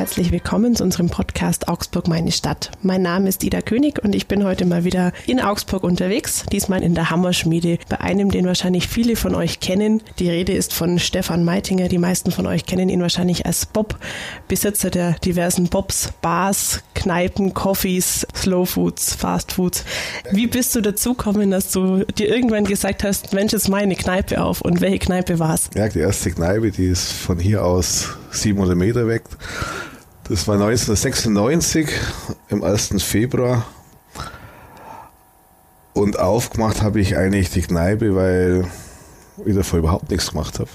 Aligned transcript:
herzlich 0.00 0.32
willkommen 0.32 0.74
zu 0.74 0.82
unserem 0.82 1.10
Podcast 1.10 1.68
Augsburg 1.68 2.08
meine 2.08 2.32
Stadt. 2.32 2.70
Mein 2.82 3.02
Name 3.02 3.28
ist 3.28 3.44
Ida 3.44 3.60
König 3.60 4.02
und 4.02 4.14
ich 4.14 4.26
bin 4.26 4.44
heute 4.44 4.64
mal 4.64 4.84
wieder 4.84 5.12
in 5.26 5.40
Augsburg 5.40 5.84
unterwegs, 5.84 6.46
diesmal 6.50 6.82
in 6.82 6.94
der 6.94 7.10
Hammerschmiede, 7.10 7.76
bei 7.86 8.00
einem, 8.00 8.30
den 8.30 8.46
wahrscheinlich 8.46 8.88
viele 8.88 9.14
von 9.14 9.34
euch 9.34 9.60
kennen. 9.60 10.00
Die 10.18 10.30
Rede 10.30 10.54
ist 10.54 10.72
von 10.72 10.98
Stefan 10.98 11.44
Meitinger, 11.44 11.88
die 11.88 11.98
meisten 11.98 12.30
von 12.30 12.46
euch 12.46 12.64
kennen 12.64 12.88
ihn 12.88 13.02
wahrscheinlich 13.02 13.44
als 13.44 13.66
Bob, 13.66 13.98
Besitzer 14.48 14.88
der 14.88 15.18
diversen 15.18 15.68
Bobs, 15.68 16.14
Bars, 16.22 16.82
Kneipen, 16.94 17.52
Coffees, 17.52 18.26
Slow 18.34 18.64
Foods, 18.64 19.14
Fast 19.14 19.52
Foods. 19.52 19.84
Wie 20.32 20.46
bist 20.46 20.74
du 20.74 20.80
dazu 20.80 21.12
gekommen, 21.12 21.50
dass 21.50 21.72
du 21.72 22.04
dir 22.04 22.34
irgendwann 22.34 22.64
gesagt 22.64 23.04
hast, 23.04 23.34
Mensch, 23.34 23.52
jetzt 23.52 23.68
meine 23.68 23.96
Kneipe 23.96 24.42
auf 24.42 24.62
und 24.62 24.80
welche 24.80 24.98
Kneipe 24.98 25.38
war 25.38 25.52
es? 25.52 25.68
Ja, 25.74 25.90
die 25.90 25.98
erste 25.98 26.30
Kneipe, 26.30 26.70
die 26.70 26.86
ist 26.86 27.12
von 27.12 27.38
hier 27.38 27.62
aus 27.62 28.16
700 28.30 28.76
Meter 28.76 29.06
weg. 29.06 29.22
Das 30.24 30.46
war 30.46 30.54
1996 30.54 31.88
im 32.48 32.62
1. 32.62 33.02
Februar. 33.02 33.66
Und 35.92 36.18
aufgemacht 36.18 36.82
habe 36.82 37.00
ich 37.00 37.16
eigentlich 37.16 37.50
die 37.50 37.62
Kneipe, 37.62 38.14
weil 38.14 38.64
ich 39.44 39.54
davor 39.54 39.80
überhaupt 39.80 40.10
nichts 40.10 40.30
gemacht 40.30 40.58
habe. 40.58 40.70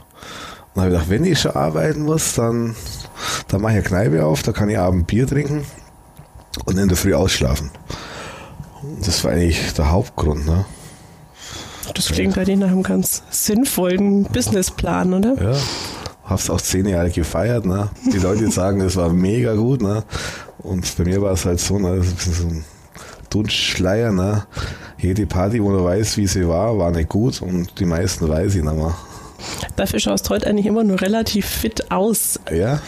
Und 0.73 0.82
habe 0.82 0.91
gedacht, 0.91 1.10
wenn 1.10 1.23
ich 1.23 1.40
schon 1.40 1.55
arbeiten 1.55 2.04
muss, 2.04 2.34
dann, 2.34 2.76
dann 3.48 3.62
mache 3.62 3.74
ich 3.74 3.77
eine 3.77 3.88
Kneipe 3.88 4.26
auf, 4.26 4.44
da 4.44 4.52
kann 4.52 4.70
ich 4.70 4.77
abend 4.77 5.08
Bier 5.08 5.26
trinken 5.26 5.66
und 6.66 6.77
in 6.77 6.90
der 6.90 6.98
Früh 6.98 7.13
ausschlafen. 7.13 7.72
Das 9.05 9.24
war 9.24 9.32
eigentlich 9.32 9.74
der 9.74 9.91
Hauptgrund. 9.91 10.46
Ne? 10.46 10.66
Das 11.94 12.08
klingt 12.08 12.38
eigentlich 12.38 12.58
nach 12.58 12.68
einem 12.68 12.84
ganz 12.84 13.24
sinnvollen 13.30 14.24
Businessplan, 14.26 15.13
oder? 15.13 15.54
Ja, 15.54 15.58
hab's 16.26 16.49
auch 16.49 16.62
zehn 16.62 16.87
Jahre 16.87 17.09
gefeiert. 17.09 17.65
Ne? 17.65 17.90
Die 18.12 18.18
Leute 18.18 18.49
sagen, 18.51 18.81
es 18.81 18.95
war 18.95 19.09
mega 19.09 19.54
gut. 19.55 19.81
Ne? 19.81 20.04
Und 20.59 20.98
bei 20.98 21.05
mir 21.05 21.21
war 21.21 21.34
es 21.34 21.45
halt 21.45 21.59
so, 21.59 21.79
ne? 21.79 22.01
so 22.04 22.48
ein 22.48 22.65
Dunstschleier. 23.29 24.12
Ne? 24.12 24.46
Jede 24.98 25.26
Party, 25.26 25.62
wo 25.62 25.71
du 25.71 25.84
weißt, 25.84 26.18
wie 26.18 26.27
sie 26.27 26.48
war, 26.48 26.77
war 26.77 26.91
nicht 26.91 27.09
gut 27.09 27.41
und 27.41 27.79
die 27.79 27.85
meisten 27.85 28.27
weiß 28.27 28.55
ich 28.55 28.63
nicht 28.63 28.76
mehr. 28.76 28.96
Dafür 29.76 29.99
schaust 29.99 30.26
du 30.26 30.29
heute 30.31 30.48
eigentlich 30.48 30.65
immer 30.65 30.84
nur 30.84 31.01
relativ 31.01 31.46
fit 31.46 31.91
aus. 31.91 32.40
Ja, 32.51 32.81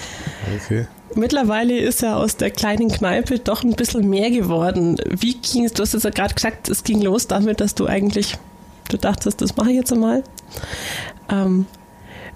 okay. 0.55 0.87
Mittlerweile 1.15 1.77
ist 1.77 2.03
er 2.03 2.17
aus 2.17 2.37
der 2.37 2.51
kleinen 2.51 2.89
Kneipe 2.89 3.39
doch 3.39 3.63
ein 3.63 3.73
bisschen 3.73 4.09
mehr 4.09 4.29
geworden. 4.31 4.97
Wie 5.09 5.35
ging 5.35 5.65
es? 5.65 5.73
Du 5.73 5.81
hast 5.81 5.93
es 5.93 6.03
ja 6.03 6.09
gerade 6.09 6.33
gesagt, 6.33 6.69
es 6.69 6.83
ging 6.83 7.01
los 7.01 7.27
damit, 7.27 7.59
dass 7.61 7.75
du 7.75 7.85
eigentlich, 7.85 8.37
du 8.89 8.97
dachtest, 8.97 9.41
das 9.41 9.55
mache 9.55 9.71
ich 9.71 9.77
jetzt 9.77 9.93
einmal. 9.93 10.23
Ähm, 11.29 11.65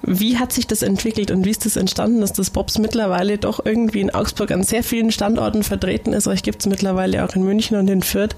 wie 0.04 0.38
hat 0.38 0.52
sich 0.52 0.68
das 0.68 0.82
entwickelt 0.82 1.32
und 1.32 1.46
wie 1.46 1.52
ist 1.52 1.66
das 1.66 1.76
entstanden, 1.76 2.22
dass 2.22 2.34
das 2.34 2.50
Bobs 2.50 2.78
mittlerweile 2.80 3.38
doch 3.38 3.64
irgendwie 3.64 4.02
in 4.02 4.10
Augsburg 4.10 4.52
an 4.52 4.64
sehr 4.64 4.84
vielen 4.84 5.12
Standorten 5.12 5.64
vertreten 5.64 6.14
ist? 6.14 6.28
Euch 6.28 6.44
gibt 6.44 6.62
es 6.62 6.68
mittlerweile 6.68 7.24
auch 7.24 7.36
in 7.36 7.44
München 7.44 7.78
und 7.78 7.90
in 7.90 8.02
Fürth. 8.02 8.36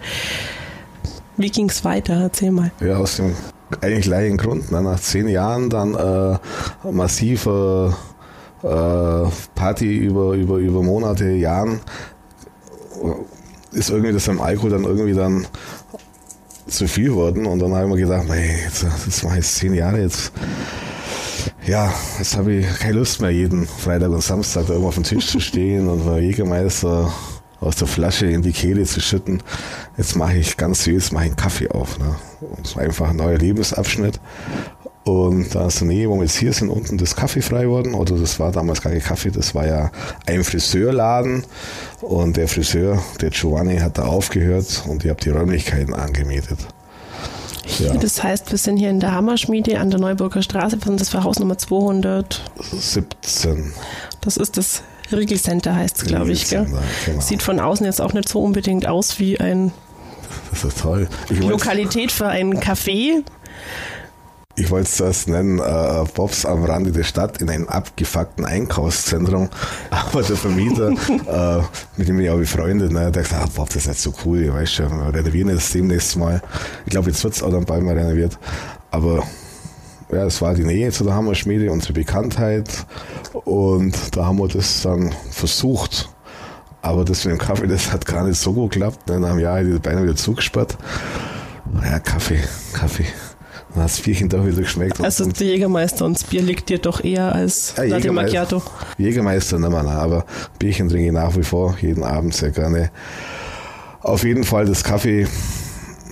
Wie 1.38 1.50
ging 1.50 1.70
es 1.70 1.84
weiter? 1.84 2.16
Erzähl 2.16 2.52
mal. 2.52 2.72
Ja, 2.80 2.98
aus 2.98 3.18
dem 3.18 3.34
eigentlich 3.82 4.06
gleichen 4.06 4.38
Grund. 4.38 4.72
Ne? 4.72 4.82
Nach 4.82 5.00
zehn 5.00 5.28
Jahren 5.28 5.70
dann 5.70 5.96
äh, 5.96 6.38
massive 6.92 7.96
äh, 8.62 8.68
Party 9.56 9.98
über, 9.98 10.34
über, 10.34 10.58
über 10.58 10.84
Monate, 10.84 11.32
Jahren 11.32 11.80
ist 13.72 13.90
irgendwie 13.90 14.14
das 14.14 14.30
am 14.30 14.40
Alkohol 14.40 14.70
dann 14.70 14.84
irgendwie 14.84 15.14
dann 15.14 15.48
zu 16.68 16.88
viel 16.88 17.10
geworden 17.10 17.46
und 17.46 17.60
dann 17.60 17.74
habe 17.74 17.86
ich 17.86 17.94
mir 17.94 18.02
gedacht, 18.02 18.26
hey, 18.30 18.64
jetzt, 18.64 18.84
das 18.84 19.24
war 19.24 19.36
jetzt 19.36 19.56
zehn 19.56 19.74
Jahre, 19.74 20.02
jetzt 20.02 20.32
ja, 21.66 21.94
jetzt 22.18 22.36
habe 22.36 22.54
ich 22.54 22.80
keine 22.80 22.98
Lust 22.98 23.22
mehr, 23.22 23.32
jeden 23.32 23.66
Freitag 23.66 24.10
und 24.10 24.22
Samstag 24.22 24.66
da 24.66 24.74
irgendwo 24.74 24.90
auf 24.90 24.96
dem 24.96 25.04
Tisch 25.04 25.28
zu 25.28 25.40
stehen 25.40 25.88
und 25.88 26.06
bei 26.06 26.20
Jägermeister 26.20 27.12
aus 27.62 27.78
der 27.78 27.88
Flasche 27.88 28.26
in 28.26 28.42
die 28.42 28.52
Kehle 28.52 28.84
zu 28.84 29.00
schütten. 29.00 29.42
Jetzt 29.98 30.16
mache 30.16 30.38
ich 30.38 30.58
ganz 30.58 30.84
süß, 30.84 31.14
mache 31.14 31.26
einen 31.26 31.36
Kaffee 31.36 31.70
auf. 31.70 31.98
Ne? 31.98 32.16
Und 32.42 32.76
war 32.76 32.84
einfach 32.84 33.10
ein 33.10 33.16
neuer 33.16 33.38
Lebensabschnitt. 33.38 34.20
Und 35.06 35.54
da 35.54 35.68
ist 35.68 35.82
der 35.82 35.88
Nähe, 35.88 36.10
wo 36.10 36.16
wir 36.16 36.24
jetzt 36.24 36.38
hier 36.38 36.54
sind, 36.54 36.70
unten 36.70 36.98
das 36.98 37.16
Kaffee 37.16 37.42
frei 37.42 37.68
worden. 37.68 37.94
Oder 37.94 38.18
das 38.18 38.40
war 38.40 38.52
damals 38.52 38.82
gar 38.82 38.92
kein 38.92 39.02
Kaffee, 39.02 39.32
das 39.32 39.54
war 39.56 39.66
ja 39.66 39.92
ein 40.26 40.44
Friseurladen. 40.44 41.46
Und 42.02 42.38
der 42.38 42.48
Friseur, 42.48 43.02
der 43.22 43.30
Giovanni, 43.30 43.78
hat 43.78 43.98
da 43.98 44.04
aufgehört 44.04 44.84
und 44.88 45.04
ich 45.04 45.10
habe 45.10 45.22
die 45.22 45.30
Räumlichkeiten 45.30 45.94
angemietet. 45.94 46.60
Ja. 47.80 47.94
Das 47.96 48.24
heißt, 48.24 48.52
wir 48.52 48.58
sind 48.58 48.78
hier 48.78 48.90
in 48.90 49.00
der 49.00 49.14
Hammerschmiede 49.14 49.80
an 49.80 49.90
der 49.90 50.00
Neuburger 50.00 50.42
Straße. 50.42 50.78
Das 50.78 51.14
war 51.14 51.24
Haus 51.24 51.40
Nummer 51.40 51.58
217. 51.58 53.74
Das 54.22 54.38
ist 54.38 54.58
das 54.58 54.84
Riegelcenter, 55.12 55.76
heißt 55.76 55.98
es, 55.98 56.06
glaube 56.06 56.32
ich. 56.32 56.50
Gell? 56.50 56.66
Genau. 57.06 57.22
Sieht 57.22 57.44
von 57.44 57.60
außen 57.60 57.86
jetzt 57.86 58.02
auch 58.02 58.14
nicht 58.14 58.30
so 58.30 58.42
unbedingt 58.42 58.88
aus 58.88 59.20
wie 59.20 59.40
ein 59.40 59.72
das 60.52 60.64
ist 60.64 60.80
toll. 60.80 61.08
Ich 61.30 61.40
Lokalität 61.40 62.12
für 62.12 62.28
einen 62.28 62.60
Café 62.60 63.24
ich 64.56 64.70
wollte 64.70 64.88
es 64.88 64.98
zuerst 64.98 65.28
nennen, 65.28 65.60
äh, 65.60 66.04
Bobs 66.14 66.46
am 66.46 66.64
Rande 66.64 66.92
der 66.92 67.04
Stadt 67.04 67.42
in 67.42 67.50
einem 67.50 67.68
abgefuckten 67.68 68.46
Einkaufszentrum. 68.46 69.50
Aber 69.90 70.22
der 70.22 70.36
Vermieter, 70.36 70.92
äh, 70.92 71.64
mit 71.98 72.08
dem 72.08 72.20
ich 72.20 72.30
auch 72.30 72.38
befreundet, 72.38 72.92
ne, 72.92 73.12
der 73.12 73.24
hat 73.24 73.30
gesagt, 73.30 73.44
ah, 73.44 73.50
Bob, 73.56 73.68
das 73.68 73.78
ist 73.78 73.88
nicht 73.88 74.00
so 74.00 74.14
cool, 74.26 74.44
ich 74.44 74.54
weiß 74.54 74.72
schon, 74.72 74.90
wir 74.90 75.14
renovieren 75.14 75.56
das 75.56 75.72
demnächst 75.72 76.16
mal. 76.18 76.42
Ich 76.86 76.92
glaube, 76.92 77.10
jetzt 77.10 77.24
wird 77.24 77.34
es 77.34 77.42
auch 77.42 77.52
dann 77.52 77.66
bald 77.66 77.84
mal 77.84 77.98
renoviert. 77.98 78.38
Aber 78.92 79.24
ja, 80.12 80.26
es 80.26 80.40
war 80.42 80.54
die 80.54 80.66
Nähe 80.66 80.92
zu 80.92 81.04
der 81.04 81.16
Hammerschmiede, 81.16 81.72
unsere 81.72 81.94
Bekanntheit. 81.94 82.86
Und 83.46 84.16
da 84.16 84.26
haben 84.26 84.38
wir 84.38 84.48
das 84.48 84.84
dann 84.84 85.14
versucht. 85.32 86.10
Aber 86.84 87.06
das 87.06 87.26
mit 87.26 87.34
dem 87.34 87.40
Kaffee, 87.40 87.66
das 87.66 87.92
hat 87.92 88.06
gar 88.06 88.24
nicht 88.28 88.40
so 88.40 88.54
gut 88.54 88.74
geklappt. 88.74 89.08
Ne, 89.08 89.16
einem 89.16 89.40
Jahr 89.40 89.62
ich 89.62 89.74
die 89.74 89.80
Beine 89.80 90.04
wieder 90.04 90.16
zugesperrt. 90.16 90.78
Ja, 91.82 91.98
Kaffee, 92.00 92.42
Kaffee. 92.74 93.08
Das 93.76 94.00
Bierchen 94.00 94.30
doch 94.30 94.46
wieder 94.46 94.62
geschmeckt. 94.62 95.02
Also 95.02 95.26
der 95.26 95.48
Jägermeister 95.48 96.06
und 96.06 96.16
das 96.16 96.24
Bier 96.24 96.42
liegt 96.44 96.70
dir 96.70 96.78
doch 96.78 97.04
eher 97.04 97.34
als 97.34 97.74
ja, 97.78 97.84
Latte 97.84 98.12
Macchiato. 98.12 98.62
Jägermeister 98.98 99.58
nicht 99.58 99.70
mehr, 99.72 99.88
aber 99.88 100.26
Bierchen 100.60 100.90
trinke 100.90 101.08
ich 101.08 101.12
nach 101.12 101.36
wie 101.36 101.44
vor, 101.44 101.76
jeden 101.82 102.04
Abend 102.04 102.36
sehr 102.36 102.52
gerne. 102.52 102.92
Auf 104.02 104.24
jeden 104.24 104.44
Fall 104.44 104.66
das 104.66 104.84
Kaffee, 104.84 105.28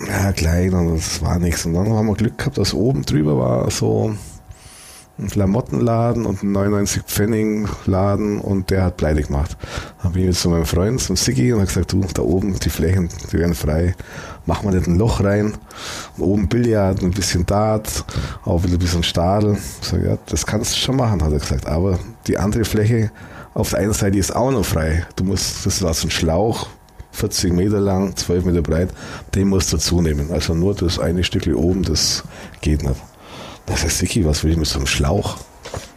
ja, 0.07 0.31
klein 0.31 0.73
und 0.73 0.95
das 0.95 1.21
war 1.21 1.37
nichts. 1.37 1.65
Und 1.65 1.73
dann 1.73 1.89
haben 1.89 2.07
wir 2.07 2.15
Glück 2.15 2.37
gehabt, 2.37 2.57
dass 2.57 2.73
oben 2.73 3.03
drüber 3.03 3.37
war 3.37 3.69
so 3.69 4.15
ein 5.19 5.27
Klamottenladen 5.27 6.25
und 6.25 6.41
ein 6.41 6.51
99 6.51 7.03
Pfennig 7.03 7.69
Laden 7.85 8.39
und 8.39 8.69
der 8.71 8.85
hat 8.85 8.97
pleite 8.97 9.21
gemacht. 9.21 9.55
Dann 10.01 10.13
bin 10.13 10.29
ich 10.29 10.37
zu 10.37 10.49
meinem 10.49 10.65
Freund, 10.65 10.99
zum 10.99 11.15
Siggi 11.15 11.53
und 11.53 11.59
habe 11.59 11.67
gesagt, 11.67 11.93
du, 11.93 12.01
da 12.13 12.21
oben 12.23 12.57
die 12.57 12.69
Flächen, 12.69 13.09
die 13.31 13.37
werden 13.37 13.53
frei 13.53 13.95
machen 14.45 14.69
wir 14.69 14.77
nicht 14.77 14.87
ein 14.87 14.97
Loch 14.97 15.23
rein. 15.23 15.53
Und 16.17 16.23
oben 16.23 16.47
Billard, 16.47 17.01
ein 17.01 17.11
bisschen 17.11 17.45
Dart, 17.45 18.03
auch 18.43 18.63
wieder 18.63 18.73
ein 18.73 18.79
bisschen 18.79 19.03
Stadel. 19.03 19.57
Ich 19.81 19.87
sage, 19.87 20.07
ja, 20.07 20.17
das 20.27 20.45
kannst 20.45 20.73
du 20.73 20.77
schon 20.77 20.95
machen, 20.95 21.23
hat 21.23 21.31
er 21.31 21.39
gesagt. 21.39 21.67
Aber 21.67 21.99
die 22.27 22.37
andere 22.37 22.65
Fläche 22.65 23.11
auf 23.53 23.71
der 23.71 23.79
einen 23.79 23.93
Seite 23.93 24.17
ist 24.17 24.35
auch 24.35 24.51
noch 24.51 24.65
frei. 24.65 25.05
Du 25.15 25.23
musst, 25.23 25.65
das 25.65 25.81
war 25.81 25.93
so 25.93 26.07
ein 26.07 26.11
Schlauch, 26.11 26.67
40 27.11 27.53
Meter 27.53 27.79
lang, 27.79 28.15
12 28.15 28.45
Meter 28.45 28.61
breit, 28.61 28.89
den 29.35 29.49
musst 29.49 29.71
du 29.73 29.77
zunehmen. 29.77 30.31
Also 30.31 30.53
nur 30.53 30.73
das 30.73 30.99
eine 30.99 31.23
Stückchen 31.23 31.55
oben, 31.55 31.83
das 31.83 32.23
geht 32.61 32.83
nicht. 32.83 33.10
Das 33.71 33.85
ist 33.85 33.99
Siki, 33.99 34.25
was 34.25 34.43
will 34.43 34.51
ich 34.51 34.57
mit 34.57 34.67
so 34.67 34.79
einem 34.79 34.85
Schlauch? 34.85 35.37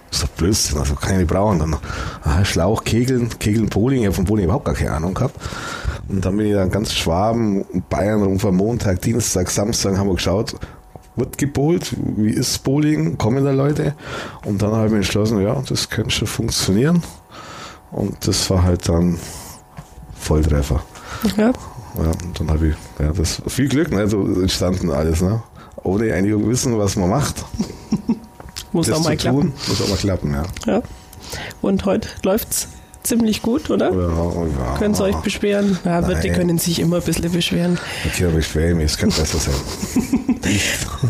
Das 0.08 0.18
ist 0.18 0.22
doch 0.22 0.28
Blödsinn, 0.36 0.78
also 0.78 0.94
kann 0.94 1.10
ich 1.10 1.18
nicht 1.18 1.28
brauchen. 1.28 1.58
Dann, 1.58 1.76
aha, 2.22 2.44
Schlauch, 2.44 2.84
Kegeln, 2.84 3.36
Kegeln, 3.40 3.68
Bowling, 3.68 4.00
ich 4.00 4.06
habe 4.06 4.14
von 4.14 4.24
Bowling 4.24 4.44
überhaupt 4.44 4.64
gar 4.64 4.76
keine 4.76 4.92
Ahnung 4.92 5.12
gehabt. 5.12 5.34
Und 6.08 6.24
dann 6.24 6.36
bin 6.36 6.46
ich 6.46 6.54
dann 6.54 6.70
ganz 6.70 6.92
Schwaben, 6.92 7.64
Bayern 7.90 8.22
rum 8.22 8.38
von 8.38 8.54
Montag, 8.54 9.02
Dienstag, 9.02 9.50
Samstag 9.50 9.98
haben 9.98 10.06
wir 10.06 10.14
geschaut, 10.14 10.54
wird 11.16 11.36
gebohlt, 11.36 11.96
wie 12.16 12.30
ist 12.30 12.62
Bowling, 12.62 13.18
kommen 13.18 13.44
da 13.44 13.50
Leute? 13.50 13.94
Und 14.44 14.62
dann 14.62 14.70
habe 14.70 14.86
ich 14.86 14.92
mir 14.92 14.98
entschlossen, 14.98 15.42
ja, 15.42 15.60
das 15.68 15.90
könnte 15.90 16.10
schon 16.10 16.28
funktionieren. 16.28 17.02
Und 17.90 18.26
das 18.26 18.48
war 18.50 18.62
halt 18.62 18.88
dann 18.88 19.18
Volltreffer. 20.14 20.80
Ja. 21.36 21.50
Ja, 21.96 22.10
und 22.24 22.38
dann 22.38 22.50
habe 22.50 22.68
ich, 22.68 22.74
ja, 23.00 23.12
das 23.12 23.42
viel 23.48 23.68
Glück, 23.68 23.90
ne, 23.90 24.08
so 24.08 24.24
entstanden 24.24 24.90
alles, 24.90 25.22
ne? 25.22 25.42
Ohne 25.84 26.12
eigentlich 26.12 26.34
wissen, 26.46 26.78
was 26.78 26.96
man 26.96 27.10
macht. 27.10 27.44
muss 28.72 28.88
das 28.88 28.98
auch 28.98 29.04
mal 29.04 29.16
klappen. 29.16 29.40
Tun, 29.40 29.52
muss 29.68 29.82
auch 29.82 29.88
mal 29.88 29.96
klappen, 29.96 30.32
ja. 30.32 30.42
ja. 30.66 30.82
Und 31.60 31.84
heute 31.84 32.08
läuft's 32.22 32.68
ziemlich 33.02 33.42
gut, 33.42 33.70
oder? 33.70 33.92
Ja, 33.92 34.08
ja. 34.08 34.78
Können 34.78 34.94
Sie 34.94 35.04
euch 35.04 35.16
beschweren? 35.16 35.78
Ja, 35.84 36.00
Nein. 36.00 36.20
die 36.22 36.30
können 36.30 36.58
sich 36.58 36.80
immer 36.80 36.96
ein 36.96 37.02
bisschen 37.02 37.30
beschweren. 37.30 37.78
Okay, 38.06 38.28
beschweren 38.34 38.78
mich, 38.78 38.86
es 38.86 38.98
könnte 38.98 39.20
besser 39.20 39.38
sein. 39.38 39.54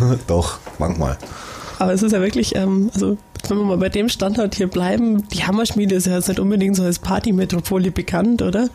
Doch, 0.26 0.58
manchmal. 0.78 1.16
Aber 1.78 1.92
es 1.92 2.02
ist 2.02 2.12
ja 2.12 2.20
wirklich, 2.20 2.54
ähm, 2.54 2.90
also 2.94 3.16
wenn 3.48 3.58
wir 3.58 3.64
mal 3.64 3.78
bei 3.78 3.88
dem 3.88 4.08
Standort 4.08 4.54
hier 4.54 4.68
bleiben, 4.68 5.28
die 5.28 5.44
Hammerschmiede 5.44 5.94
ist 5.94 6.06
ja 6.06 6.14
jetzt 6.14 6.28
nicht 6.28 6.40
unbedingt 6.40 6.76
so 6.76 6.82
als 6.82 6.98
Partymetropole 6.98 7.90
bekannt, 7.90 8.42
oder? 8.42 8.68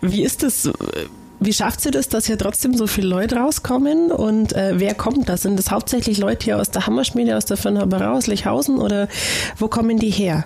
Wie 0.00 0.22
ist 0.22 0.42
das? 0.42 0.70
Wie 1.38 1.52
schafft 1.52 1.80
sie 1.80 1.90
das, 1.90 2.08
dass 2.08 2.26
hier 2.26 2.38
trotzdem 2.38 2.74
so 2.74 2.86
viele 2.86 3.08
Leute 3.08 3.36
rauskommen? 3.36 4.10
Und 4.10 4.54
äh, 4.54 4.74
wer 4.76 4.94
kommt 4.94 5.28
da? 5.28 5.36
Sind 5.36 5.58
das 5.58 5.70
hauptsächlich 5.70 6.18
Leute 6.18 6.44
hier 6.44 6.58
aus 6.58 6.70
der 6.70 6.86
Hammerschmiede, 6.86 7.36
aus 7.36 7.44
der 7.44 7.56
Firma 7.56 7.84
aus 8.10 8.26
Lichhausen 8.26 8.78
oder 8.78 9.08
wo 9.58 9.68
kommen 9.68 9.98
die 9.98 10.10
her? 10.10 10.44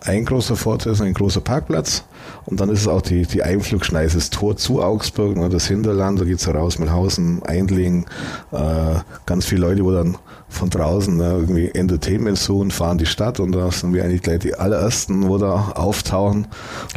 Ein 0.00 0.24
großer 0.24 0.56
Vorteil 0.56 0.92
ist 0.92 1.00
ein 1.00 1.14
großer 1.14 1.40
Parkplatz 1.40 2.04
und 2.46 2.60
dann 2.60 2.68
ist 2.70 2.80
es 2.80 2.88
auch 2.88 3.02
die, 3.02 3.26
die 3.26 3.42
Einflugschneise, 3.42 4.16
das 4.16 4.30
Tor 4.30 4.56
zu 4.56 4.82
Augsburg, 4.82 5.36
ne, 5.36 5.48
das 5.48 5.68
Hinterland, 5.68 6.20
da 6.20 6.24
geht's 6.24 6.48
raus 6.48 6.78
mit 6.78 6.90
Hausen, 6.90 7.42
Eindling, 7.44 8.06
äh, 8.52 8.94
ganz 9.26 9.46
viele 9.46 9.62
Leute, 9.62 9.84
wo 9.84 9.92
dann 9.92 10.16
von 10.48 10.70
draußen 10.70 11.16
ne, 11.16 11.30
irgendwie 11.40 11.70
Entertainment 11.72 12.38
suchen, 12.38 12.70
fahren 12.70 12.98
die 12.98 13.06
Stadt 13.06 13.38
und 13.38 13.52
da 13.52 13.70
sind 13.70 13.94
wir 13.94 14.04
eigentlich 14.04 14.22
gleich 14.22 14.40
die 14.40 14.54
allerersten, 14.54 15.28
wo 15.28 15.38
da 15.38 15.72
auftauchen. 15.74 16.48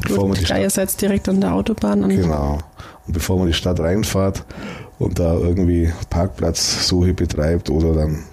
Bevor 0.01 0.19
Gut, 0.19 0.27
man 0.29 0.37
die 0.39 0.45
klar, 0.45 0.57
Stadt, 0.57 0.63
ihr 0.63 0.69
seid 0.69 1.01
direkt 1.01 1.29
an 1.29 1.41
der 1.41 1.53
Autobahn. 1.53 2.09
genau. 2.09 2.57
Und 3.05 3.13
bevor 3.13 3.37
man 3.37 3.47
die 3.47 3.53
Stadt 3.53 3.79
reinfahrt 3.79 4.45
und 4.97 5.19
da 5.19 5.33
irgendwie 5.33 5.91
Parkplatzsuche 6.09 7.13
betreibt 7.13 7.69
oder 7.69 7.93
dann 7.93 8.23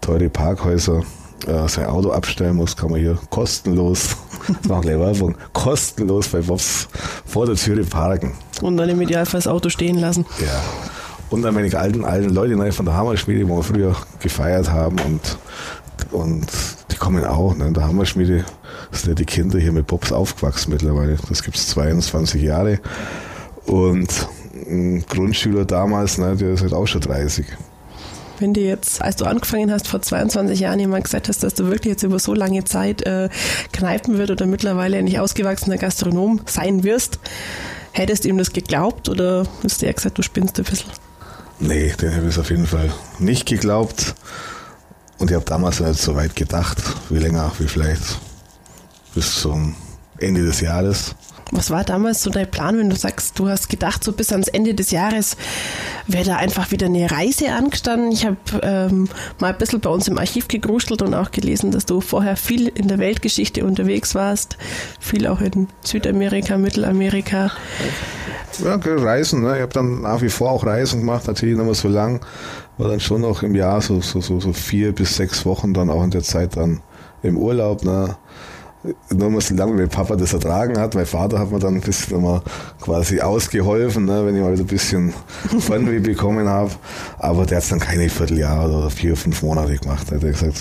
teure 0.00 0.28
Parkhäuser 0.28 1.02
äh, 1.46 1.68
sein 1.68 1.86
Auto 1.86 2.10
abstellen 2.10 2.56
muss, 2.56 2.76
kann 2.76 2.90
man 2.90 3.00
hier 3.00 3.18
kostenlos, 3.30 4.16
das 4.48 4.68
machen 4.68 4.82
gleich 4.82 4.98
Werbung, 4.98 5.34
kostenlos 5.52 6.28
bei 6.28 6.40
Bobs 6.40 6.88
vor 7.26 7.46
der 7.46 7.56
Tür 7.56 7.84
parken. 7.84 8.32
Und 8.62 8.76
dann 8.76 8.88
im 8.88 9.00
Idealfall 9.00 9.38
das 9.40 9.46
Auto 9.46 9.68
stehen 9.68 9.98
lassen. 9.98 10.26
Ja. 10.40 10.62
Und 11.30 11.42
dann 11.42 11.54
meine 11.54 11.76
alten, 11.76 12.04
alten 12.04 12.30
Leute 12.30 12.56
ne, 12.56 12.70
von 12.70 12.86
der 12.86 12.94
Hammerschmiede, 12.94 13.48
wo 13.48 13.56
wir 13.56 13.62
früher 13.62 13.96
gefeiert 14.20 14.70
haben 14.70 14.96
und, 15.00 15.38
und 16.12 16.46
die 16.90 16.96
kommen 16.96 17.24
auch. 17.24 17.56
Ne, 17.56 17.66
in 17.66 17.74
der 17.74 17.88
Hammerschmiede 17.88 18.44
sind 18.92 19.08
ja 19.08 19.14
die 19.14 19.24
Kinder 19.24 19.58
hier 19.58 19.72
mit 19.72 19.86
Bobs 19.86 20.12
aufgewachsen 20.12 20.70
mittlerweile. 20.70 21.16
Das 21.28 21.42
gibt 21.42 21.56
es 21.56 21.68
22 21.68 22.42
Jahre. 22.42 22.78
Und 23.66 24.28
ein 24.68 25.04
Grundschüler 25.08 25.64
damals, 25.64 26.18
ne, 26.18 26.36
der 26.36 26.52
ist 26.52 26.62
halt 26.62 26.74
auch 26.74 26.86
schon 26.86 27.00
30. 27.00 27.46
Wenn 28.38 28.52
dir 28.52 28.64
jetzt, 28.64 29.00
als 29.00 29.16
du 29.16 29.24
angefangen 29.26 29.70
hast, 29.70 29.86
vor 29.86 30.02
22 30.02 30.58
Jahren 30.58 30.80
jemand 30.80 31.04
gesagt 31.04 31.28
hast, 31.28 31.42
dass 31.42 31.54
du 31.54 31.66
wirklich 31.66 31.92
jetzt 31.92 32.02
über 32.02 32.18
so 32.18 32.34
lange 32.34 32.64
Zeit 32.64 33.02
äh, 33.02 33.28
Kneipenwirt 33.72 34.30
oder 34.30 34.46
mittlerweile 34.46 35.02
nicht 35.02 35.20
ausgewachsener 35.20 35.78
Gastronom 35.78 36.40
sein 36.46 36.82
wirst, 36.82 37.20
hättest 37.92 38.24
du 38.24 38.28
ihm 38.28 38.38
das 38.38 38.52
geglaubt 38.52 39.08
oder 39.08 39.44
hast 39.62 39.82
du 39.82 39.86
eher 39.86 39.94
gesagt, 39.94 40.18
du 40.18 40.22
spinnst 40.22 40.58
ein 40.58 40.64
bisschen? 40.64 40.90
Nee, 41.60 41.92
den 42.00 42.14
habe 42.16 42.28
ich 42.28 42.38
auf 42.38 42.50
jeden 42.50 42.66
Fall 42.66 42.92
nicht 43.18 43.46
geglaubt. 43.46 44.14
Und 45.18 45.30
ich 45.30 45.36
habe 45.36 45.44
damals 45.44 45.80
nicht 45.80 46.00
so 46.00 46.16
weit 46.16 46.34
gedacht, 46.34 46.78
wie 47.08 47.18
länger, 47.18 47.52
wie 47.58 47.68
vielleicht 47.68 48.18
bis 49.14 49.40
zum 49.40 49.76
Ende 50.18 50.44
des 50.44 50.60
Jahres. 50.60 51.14
Was 51.54 51.70
war 51.70 51.84
damals 51.84 52.20
so 52.20 52.30
dein 52.30 52.50
Plan, 52.50 52.76
wenn 52.76 52.90
du 52.90 52.96
sagst, 52.96 53.38
du 53.38 53.48
hast 53.48 53.68
gedacht, 53.68 54.02
so 54.02 54.10
bis 54.10 54.32
ans 54.32 54.48
Ende 54.48 54.74
des 54.74 54.90
Jahres 54.90 55.36
wäre 56.08 56.24
da 56.24 56.36
einfach 56.36 56.72
wieder 56.72 56.86
eine 56.86 57.08
Reise 57.08 57.52
angestanden? 57.52 58.10
Ich 58.10 58.26
habe 58.26 58.36
ähm, 58.62 59.08
mal 59.38 59.52
ein 59.52 59.58
bisschen 59.58 59.78
bei 59.78 59.88
uns 59.88 60.08
im 60.08 60.18
Archiv 60.18 60.48
gegruschelt 60.48 61.00
und 61.00 61.14
auch 61.14 61.30
gelesen, 61.30 61.70
dass 61.70 61.86
du 61.86 62.00
vorher 62.00 62.36
viel 62.36 62.66
in 62.66 62.88
der 62.88 62.98
Weltgeschichte 62.98 63.64
unterwegs 63.64 64.16
warst, 64.16 64.58
viel 64.98 65.28
auch 65.28 65.40
in 65.40 65.68
Südamerika, 65.84 66.58
Mittelamerika. 66.58 67.52
Ja, 68.64 68.74
Reisen. 68.74 69.42
Ne? 69.42 69.54
Ich 69.54 69.62
habe 69.62 69.72
dann 69.72 70.02
nach 70.02 70.22
wie 70.22 70.30
vor 70.30 70.50
auch 70.50 70.66
Reisen 70.66 71.00
gemacht, 71.00 71.28
natürlich 71.28 71.56
nicht 71.56 71.64
mehr 71.64 71.74
so 71.74 71.88
lang. 71.88 72.20
War 72.78 72.88
dann 72.88 72.98
schon 72.98 73.20
noch 73.20 73.44
im 73.44 73.54
Jahr 73.54 73.80
so, 73.80 74.00
so, 74.00 74.20
so, 74.20 74.40
so 74.40 74.52
vier 74.52 74.92
bis 74.92 75.14
sechs 75.14 75.46
Wochen 75.46 75.72
dann 75.72 75.88
auch 75.88 76.02
in 76.02 76.10
der 76.10 76.24
Zeit 76.24 76.56
dann 76.56 76.82
im 77.22 77.38
Urlaub. 77.38 77.84
Ne? 77.84 78.16
Nur 79.10 79.30
mal 79.30 79.40
so 79.40 79.54
lange, 79.54 79.82
wie 79.82 79.86
Papa 79.86 80.16
das 80.16 80.32
ertragen 80.32 80.78
hat. 80.78 80.94
Mein 80.94 81.06
Vater 81.06 81.38
hat 81.38 81.50
mir 81.50 81.58
dann 81.58 81.74
ein 81.74 81.80
bisschen 81.80 82.18
immer 82.18 82.42
quasi 82.80 83.20
ausgeholfen, 83.20 84.04
ne, 84.04 84.26
wenn 84.26 84.36
ich 84.36 84.42
mal 84.42 84.52
wieder 84.52 84.64
ein 84.64 84.66
bisschen 84.66 85.14
Fernweh 85.60 86.00
bekommen 86.00 86.48
habe. 86.48 86.70
Aber 87.18 87.46
der 87.46 87.56
hat 87.56 87.64
es 87.64 87.70
dann 87.70 87.80
keine 87.80 88.08
Vierteljahr 88.08 88.68
oder 88.68 88.90
vier, 88.90 89.16
fünf 89.16 89.42
Monate 89.42 89.76
gemacht. 89.76 90.06
Da 90.10 90.16
hat 90.16 90.24
er 90.24 90.32
gesagt, 90.32 90.60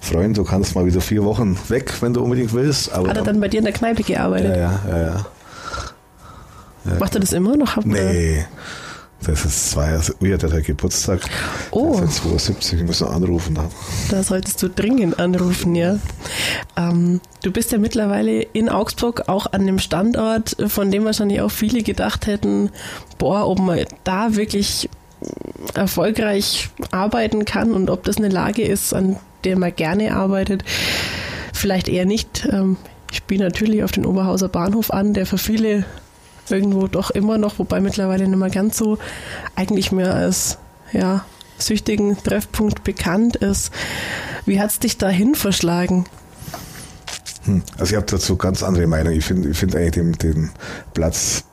Freund, 0.00 0.36
du 0.36 0.44
kannst 0.44 0.74
mal 0.74 0.86
wieder 0.86 1.00
vier 1.00 1.24
Wochen 1.24 1.56
weg, 1.68 1.92
wenn 2.00 2.14
du 2.14 2.22
unbedingt 2.22 2.52
willst. 2.52 2.92
Aber 2.92 3.08
hat 3.08 3.16
er 3.16 3.22
dann, 3.22 3.34
dann 3.34 3.40
bei 3.40 3.48
dir 3.48 3.58
in 3.58 3.64
der 3.64 3.74
Kneipe 3.74 4.02
gearbeitet? 4.02 4.56
Ja, 4.56 4.80
ja, 4.88 4.98
ja. 4.98 5.26
ja. 6.84 6.98
Macht 6.98 7.14
er 7.14 7.20
das 7.20 7.32
immer 7.32 7.56
noch? 7.56 7.76
Nee. 7.84 8.44
Das 9.26 9.44
ist 9.44 9.70
zwei, 9.70 9.92
also, 9.92 10.14
hat 10.14 10.42
der 10.42 10.62
Geburtstag? 10.62 11.20
Oh. 11.70 11.98
Das 12.00 12.16
ist 12.16 12.22
72, 12.22 12.80
ich 12.80 12.86
muss 12.86 13.00
noch 13.00 13.12
anrufen. 13.12 13.56
Da 14.10 14.22
solltest 14.22 14.62
du 14.62 14.68
dringend 14.68 15.20
anrufen, 15.20 15.74
ja. 15.74 15.98
Ähm, 16.76 17.20
du 17.42 17.52
bist 17.52 17.70
ja 17.70 17.78
mittlerweile 17.78 18.42
in 18.42 18.68
Augsburg 18.68 19.28
auch 19.28 19.46
an 19.52 19.66
dem 19.66 19.78
Standort, 19.78 20.56
von 20.66 20.90
dem 20.90 21.04
wahrscheinlich 21.04 21.40
auch 21.40 21.50
viele 21.50 21.82
gedacht 21.82 22.26
hätten, 22.26 22.70
boah, 23.18 23.46
ob 23.46 23.60
man 23.60 23.84
da 24.02 24.34
wirklich 24.34 24.88
erfolgreich 25.74 26.70
arbeiten 26.90 27.44
kann 27.44 27.72
und 27.72 27.90
ob 27.90 28.02
das 28.04 28.16
eine 28.16 28.28
Lage 28.28 28.62
ist, 28.62 28.92
an 28.92 29.16
der 29.44 29.56
man 29.56 29.74
gerne 29.74 30.14
arbeitet. 30.14 30.64
Vielleicht 31.52 31.88
eher 31.88 32.06
nicht. 32.06 32.48
Ähm, 32.50 32.76
ich 33.10 33.18
spiele 33.18 33.44
natürlich 33.44 33.84
auf 33.84 33.92
den 33.92 34.06
Oberhauser 34.06 34.48
Bahnhof 34.48 34.90
an, 34.90 35.14
der 35.14 35.26
für 35.26 35.38
viele 35.38 35.84
irgendwo 36.52 36.86
doch 36.86 37.10
immer 37.10 37.38
noch, 37.38 37.58
wobei 37.58 37.80
mittlerweile 37.80 38.28
nicht 38.28 38.38
mehr 38.38 38.50
ganz 38.50 38.76
so, 38.76 38.98
eigentlich 39.56 39.92
mehr 39.92 40.14
als 40.14 40.58
ja, 40.92 41.24
süchtigen 41.58 42.16
Treffpunkt 42.22 42.84
bekannt 42.84 43.36
ist. 43.36 43.72
Wie 44.46 44.60
hat 44.60 44.70
es 44.70 44.78
dich 44.78 44.98
dahin 44.98 45.34
verschlagen? 45.34 46.06
Hm. 47.44 47.62
Also 47.78 47.92
ich 47.92 47.96
habe 47.96 48.06
dazu 48.06 48.36
ganz 48.36 48.62
andere 48.62 48.86
Meinung. 48.86 49.12
Ich 49.12 49.24
finde 49.24 49.48
ich 49.48 49.58
find 49.58 49.74
eigentlich 49.74 49.92
den, 49.92 50.12
den 50.12 50.50
Platz 50.94 51.44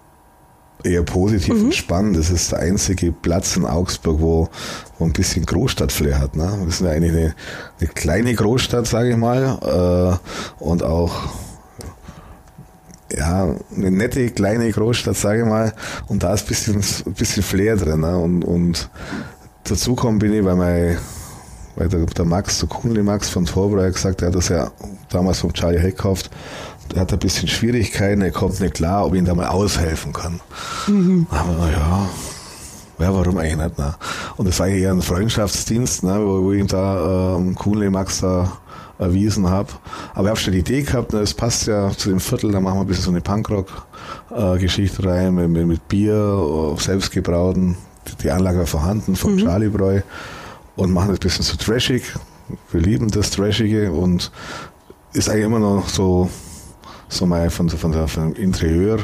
eher 0.84 1.04
positiv 1.04 1.56
mhm. 1.56 1.66
und 1.66 1.76
spannend. 1.76 2.18
Das 2.18 2.30
ist 2.30 2.52
der 2.52 2.60
einzige 2.60 3.12
Platz 3.12 3.56
in 3.58 3.66
Augsburg, 3.66 4.22
wo, 4.22 4.50
wo 4.98 5.06
ein 5.06 5.14
bisschen 5.14 5.46
Großstadtflair 5.46 6.20
hat. 6.20 6.36
Ne? 6.36 6.58
Wir 6.64 6.72
sind 6.72 6.88
ja 6.88 6.94
eigentlich 6.94 7.12
eine, 7.12 7.36
eine 7.80 7.90
kleine 7.90 8.34
Großstadt, 8.34 8.88
sage 8.88 9.12
ich 9.12 9.18
mal, 9.18 10.20
äh, 10.62 10.64
und 10.64 10.84
auch 10.84 11.30
ja, 13.16 13.56
eine 13.76 13.92
nette 13.92 14.30
kleine 14.30 14.72
Großstadt, 14.72 15.16
sage 15.16 15.42
ich 15.42 15.46
mal, 15.46 15.74
und 16.08 16.24
da 16.24 16.34
ist 16.34 16.44
ein 16.44 16.48
bisschen, 16.48 16.76
ein 17.06 17.14
bisschen 17.14 17.44
Flair 17.44 17.76
drin. 17.76 18.02
Ne? 18.02 18.18
Und, 18.18 18.44
und 18.44 18.90
dazu 19.64 19.96
kommen 19.96 20.20
bin 20.20 20.34
ich, 20.34 20.44
weil 20.44 20.56
mein, 20.56 20.98
weil 21.76 21.88
der, 21.88 22.06
der 22.06 22.26
Max, 22.26 22.60
der 22.60 22.70
Kunde 22.70 23.04
Max 23.04 23.30
von 23.30 23.46
Torbrei 23.46 23.90
gesagt, 23.90 24.22
der 24.22 24.30
hat 24.30 24.36
das 24.36 24.50
ja 24.50 24.72
damals 25.10 25.40
vom 25.40 25.54
Charlie 25.54 25.80
Heck 25.80 25.98
gekauft, 25.98 26.30
der 26.92 27.02
hat 27.02 27.14
ein 27.14 27.20
bisschen 27.20 27.48
Schwierigkeiten, 27.48 28.22
er 28.22 28.32
kommt 28.32 28.60
nicht 28.60 28.76
klar, 28.76 29.06
ob 29.06 29.14
ich 29.14 29.20
ihm 29.20 29.26
da 29.26 29.36
mal 29.36 29.48
aushelfen 29.48 30.14
kann. 30.14 30.40
Mhm. 30.88 31.28
Aber 31.30 31.70
ja, 31.72 32.10
ja, 33.00 33.14
warum 33.14 33.38
eigentlich 33.38 33.58
nicht? 33.58 33.78
Ne? 33.78 33.96
Und 34.38 34.48
das 34.48 34.60
war 34.60 34.68
ja 34.68 34.76
eher 34.76 34.92
ein 34.92 35.02
Freundschaftsdienst, 35.02 36.04
ne, 36.04 36.20
wo, 36.20 36.44
wo 36.44 36.52
ich 36.52 36.60
ihm 36.60 36.68
da 36.68 37.36
ähm, 37.38 37.56
Kuhnle 37.56 37.90
Max 37.90 38.22
da 38.22 38.52
erwiesen 39.00 39.50
habe. 39.50 39.70
Aber 40.14 40.26
ich 40.26 40.30
habe 40.30 40.40
schon 40.40 40.54
die 40.54 40.60
Idee 40.60 40.84
gehabt, 40.84 41.14
ne, 41.14 41.20
es 41.20 41.34
passt 41.34 41.68
ja 41.68 41.90
zu 41.92 42.10
dem 42.10 42.20
Viertel, 42.20 42.52
da 42.52 42.60
machen 42.60 42.78
wir 42.78 42.82
ein 42.82 42.88
bisschen 42.88 43.06
so 43.06 43.12
eine 43.12 43.22
Punkrock-Geschichte 43.22 45.06
rein, 45.06 45.34
mit, 45.34 45.50
mit, 45.50 45.66
mit 45.66 45.88
Bier, 45.88 46.76
äh, 46.78 46.82
selbstgebrauten. 46.82 47.78
Die 48.22 48.30
Anlage 48.30 48.60
war 48.60 48.66
vorhanden 48.66 49.16
vom 49.16 49.34
mhm. 49.34 49.40
Charlie 49.40 49.70
Bräu 49.70 50.02
und 50.76 50.92
machen 50.92 51.10
das 51.10 51.18
ein 51.18 51.22
bisschen 51.22 51.46
so 51.46 51.56
trashig. 51.58 52.04
Wir 52.72 52.82
lieben 52.82 53.10
das 53.10 53.32
Trashige 53.32 53.92
und 53.92 54.32
ist 55.14 55.30
eigentlich 55.30 55.46
immer 55.46 55.60
noch 55.60 55.88
so, 55.88 56.30
so 57.08 57.26
mal 57.26 57.50
von, 57.50 57.70
von, 57.70 57.92
der, 57.92 58.08
von 58.08 58.34
dem 58.34 58.44
Interieur 58.44 59.00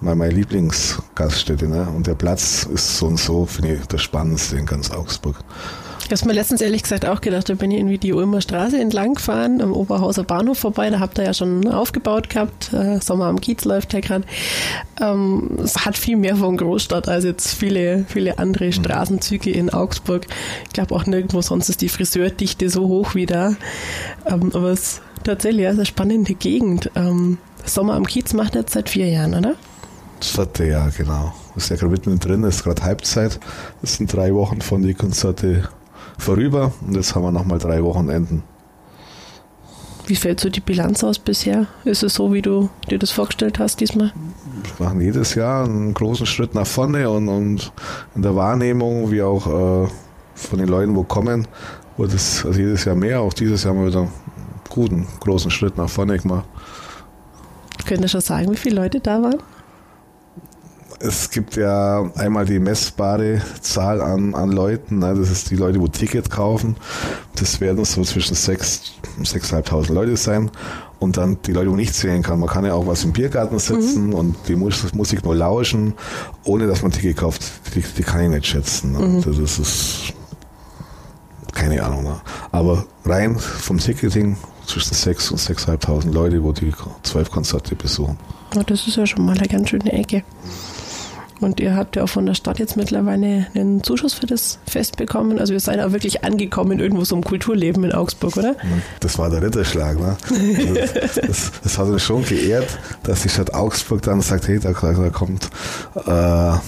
mal 0.00 0.16
meine 0.16 0.32
Lieblingsgaststätte. 0.32 1.68
Ne? 1.68 1.86
Und 1.94 2.06
der 2.06 2.14
Platz 2.14 2.66
ist 2.72 2.96
so 2.96 3.06
und 3.06 3.18
so, 3.18 3.44
finde 3.44 3.74
ich, 3.74 3.86
das 3.86 4.02
Spannendste 4.02 4.56
in 4.56 4.66
ganz 4.66 4.90
Augsburg. 4.90 5.36
Ich 6.12 6.22
habe 6.22 6.30
mir 6.30 6.34
letztens 6.34 6.60
ehrlich 6.60 6.82
gesagt 6.82 7.06
auch 7.06 7.20
gedacht, 7.20 7.48
da 7.48 7.54
bin 7.54 7.70
ich 7.70 7.78
irgendwie 7.78 7.98
die 7.98 8.12
Ulmer 8.12 8.40
Straße 8.40 8.76
entlang 8.76 9.14
gefahren, 9.14 9.60
am 9.60 9.72
Oberhauser 9.72 10.24
Bahnhof 10.24 10.58
vorbei, 10.58 10.90
da 10.90 10.98
habt 10.98 11.18
ihr 11.18 11.24
ja 11.24 11.32
schon 11.32 11.68
aufgebaut 11.68 12.28
gehabt, 12.28 12.72
äh, 12.72 13.00
Sommer 13.00 13.26
am 13.26 13.40
Kiez 13.40 13.64
läuft 13.64 13.92
ja 13.92 14.00
gerade. 14.00 14.24
Ähm, 15.00 15.58
es 15.62 15.86
hat 15.86 15.96
viel 15.96 16.16
mehr 16.16 16.34
von 16.34 16.56
Großstadt 16.56 17.06
als 17.08 17.22
jetzt 17.22 17.54
viele, 17.54 18.06
viele 18.08 18.40
andere 18.40 18.66
mhm. 18.66 18.72
Straßenzüge 18.72 19.50
in 19.50 19.70
Augsburg. 19.70 20.26
Ich 20.64 20.72
glaube 20.72 20.96
auch 20.96 21.06
nirgendwo 21.06 21.42
sonst 21.42 21.68
ist 21.68 21.80
die 21.80 21.88
Friseurdichte 21.88 22.70
so 22.70 22.88
hoch 22.88 23.14
wie 23.14 23.26
da. 23.26 23.54
Ähm, 24.26 24.50
aber 24.52 24.70
es 24.70 24.80
ist 24.80 25.02
tatsächlich 25.22 25.68
eine 25.68 25.86
spannende 25.86 26.34
Gegend. 26.34 26.90
Ähm, 26.96 27.38
Sommer 27.64 27.94
am 27.94 28.04
Kiez 28.04 28.34
macht 28.34 28.56
jetzt 28.56 28.72
seit 28.72 28.88
vier 28.88 29.06
Jahren, 29.08 29.34
oder? 29.34 29.54
Das 30.18 30.30
vierte 30.30 30.64
Jahr, 30.64 30.90
genau. 30.90 31.32
Ist 31.54 31.70
ja 31.70 31.76
gerade 31.76 31.92
mittendrin, 31.92 32.42
ist 32.42 32.64
gerade 32.64 32.82
Halbzeit. 32.82 33.38
Das 33.80 33.94
sind 33.94 34.12
drei 34.12 34.34
Wochen 34.34 34.60
von 34.60 34.82
die 34.82 34.94
Konzerte 34.94 35.68
vorüber 36.20 36.72
und 36.86 36.94
jetzt 36.94 37.14
haben 37.14 37.22
wir 37.22 37.32
nochmal 37.32 37.58
drei 37.58 37.82
Wochenenden. 37.82 38.42
Wie 40.06 40.16
fällt 40.16 40.40
so 40.40 40.50
die 40.50 40.60
Bilanz 40.60 41.04
aus 41.04 41.20
bisher? 41.20 41.66
Ist 41.84 42.02
es 42.02 42.14
so, 42.14 42.32
wie 42.32 42.42
du 42.42 42.68
dir 42.90 42.98
das 42.98 43.12
vorgestellt 43.12 43.60
hast 43.60 43.78
diesmal? 43.78 44.12
Wir 44.76 44.86
machen 44.86 45.00
jedes 45.00 45.36
Jahr 45.36 45.64
einen 45.64 45.94
großen 45.94 46.26
Schritt 46.26 46.54
nach 46.54 46.66
vorne 46.66 47.08
und, 47.08 47.28
und 47.28 47.72
in 48.16 48.22
der 48.22 48.34
Wahrnehmung, 48.34 49.12
wie 49.12 49.22
auch 49.22 49.46
äh, 49.46 49.88
von 50.34 50.58
den 50.58 50.68
Leuten, 50.68 50.96
wo 50.96 51.04
kommen, 51.04 51.46
wird 51.96 52.12
es 52.12 52.44
also 52.44 52.58
jedes 52.58 52.84
Jahr 52.84 52.96
mehr. 52.96 53.20
Auch 53.20 53.32
dieses 53.32 53.62
Jahr 53.62 53.74
haben 53.74 53.82
wir 53.82 53.88
wieder 53.88 54.00
einen 54.00 54.10
guten, 54.68 55.06
großen 55.20 55.50
Schritt 55.50 55.76
nach 55.76 55.88
vorne 55.88 56.18
gemacht. 56.18 56.46
Könnt 57.86 58.02
ihr 58.02 58.08
schon 58.08 58.20
sagen, 58.20 58.50
wie 58.50 58.56
viele 58.56 58.76
Leute 58.76 59.00
da 59.00 59.22
waren? 59.22 59.38
Es 61.00 61.30
gibt 61.30 61.56
ja 61.56 62.10
einmal 62.14 62.44
die 62.44 62.58
messbare 62.58 63.40
Zahl 63.62 64.02
an, 64.02 64.34
an 64.34 64.52
Leuten, 64.52 64.98
ne? 64.98 65.14
das 65.14 65.30
ist 65.30 65.50
die 65.50 65.56
Leute, 65.56 65.80
wo 65.80 65.88
Ticket 65.88 66.30
kaufen. 66.30 66.76
Das 67.36 67.60
werden 67.60 67.84
so 67.86 68.02
zwischen 68.02 68.36
6.000 68.36 68.90
und 69.16 69.26
6.500 69.26 69.92
Leute 69.92 70.16
sein. 70.16 70.50
Und 70.98 71.16
dann 71.16 71.38
die 71.46 71.52
Leute, 71.52 71.70
wo 71.70 71.76
nicht 71.76 71.94
sehen 71.94 72.22
kann. 72.22 72.40
Man 72.40 72.50
kann 72.50 72.66
ja 72.66 72.74
auch 72.74 72.86
was 72.86 73.04
im 73.04 73.12
Biergarten 73.14 73.58
sitzen 73.58 74.08
mhm. 74.08 74.14
und 74.14 74.36
die 74.48 74.54
Musik 74.56 75.24
nur 75.24 75.34
lauschen, 75.34 75.94
ohne 76.44 76.66
dass 76.66 76.82
man 76.82 76.90
Ticket 76.92 77.16
kauft. 77.16 77.42
Die, 77.74 77.80
die 77.80 78.02
kann 78.02 78.20
ich 78.20 78.28
nicht 78.28 78.46
schätzen. 78.46 78.92
Ne? 78.92 78.98
Mhm. 78.98 79.22
Das 79.22 79.38
ist, 79.38 79.58
ist 79.58 80.12
keine 81.54 81.82
Ahnung. 81.82 82.04
Ne? 82.04 82.20
Aber 82.52 82.84
rein 83.06 83.38
vom 83.38 83.78
Ticketing 83.78 84.36
zwischen 84.66 84.92
6.000 84.92 85.30
und 85.30 85.40
6.500 85.40 86.12
Leute, 86.12 86.42
wo 86.42 86.52
die 86.52 86.70
zwölf 87.02 87.30
Konzerte 87.30 87.74
besuchen. 87.74 88.18
Ja, 88.54 88.62
das 88.62 88.86
ist 88.86 88.96
ja 88.98 89.06
schon 89.06 89.24
mal 89.24 89.38
eine 89.38 89.48
ganz 89.48 89.70
schöne 89.70 89.90
Ecke. 89.92 90.22
Und 91.40 91.58
ihr 91.58 91.74
habt 91.74 91.96
ja 91.96 92.04
auch 92.04 92.08
von 92.08 92.26
der 92.26 92.34
Stadt 92.34 92.58
jetzt 92.58 92.76
mittlerweile 92.76 93.46
einen 93.54 93.82
Zuschuss 93.82 94.14
für 94.14 94.26
das 94.26 94.58
Fest 94.66 94.96
bekommen. 94.96 95.38
Also 95.38 95.54
ihr 95.54 95.60
seid 95.60 95.80
auch 95.80 95.92
wirklich 95.92 96.22
angekommen 96.22 96.78
irgendwo 96.78 97.04
so 97.04 97.16
im 97.16 97.24
Kulturleben 97.24 97.84
in 97.84 97.92
Augsburg, 97.92 98.36
oder? 98.36 98.56
Das 99.00 99.18
war 99.18 99.30
der 99.30 99.42
Ritterschlag, 99.42 99.98
ne? 99.98 100.16
Also 100.30 100.74
das, 101.26 101.52
das, 101.62 101.78
hat 101.78 101.88
uns 101.88 102.02
schon 102.02 102.24
geehrt, 102.24 102.78
dass 103.02 103.22
die 103.22 103.28
Stadt 103.28 103.54
Augsburg 103.54 104.02
dann 104.02 104.20
sagt, 104.20 104.48
hey, 104.48 104.58
da, 104.58 104.72
da 104.72 105.10
kommt 105.10 105.50
äh, 106.06 106.10
ja, 106.10 106.60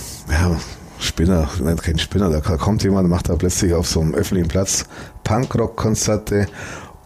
Spinner, 0.98 1.48
nein, 1.62 1.76
kein 1.76 1.98
Spinner, 1.98 2.30
da 2.30 2.40
kommt 2.40 2.82
jemand, 2.84 3.08
macht 3.08 3.28
da 3.28 3.36
plötzlich 3.36 3.74
auf 3.74 3.86
so 3.88 4.00
einem 4.00 4.14
öffentlichen 4.14 4.48
Platz 4.48 4.86
Punkrock-Konzerte 5.24 6.46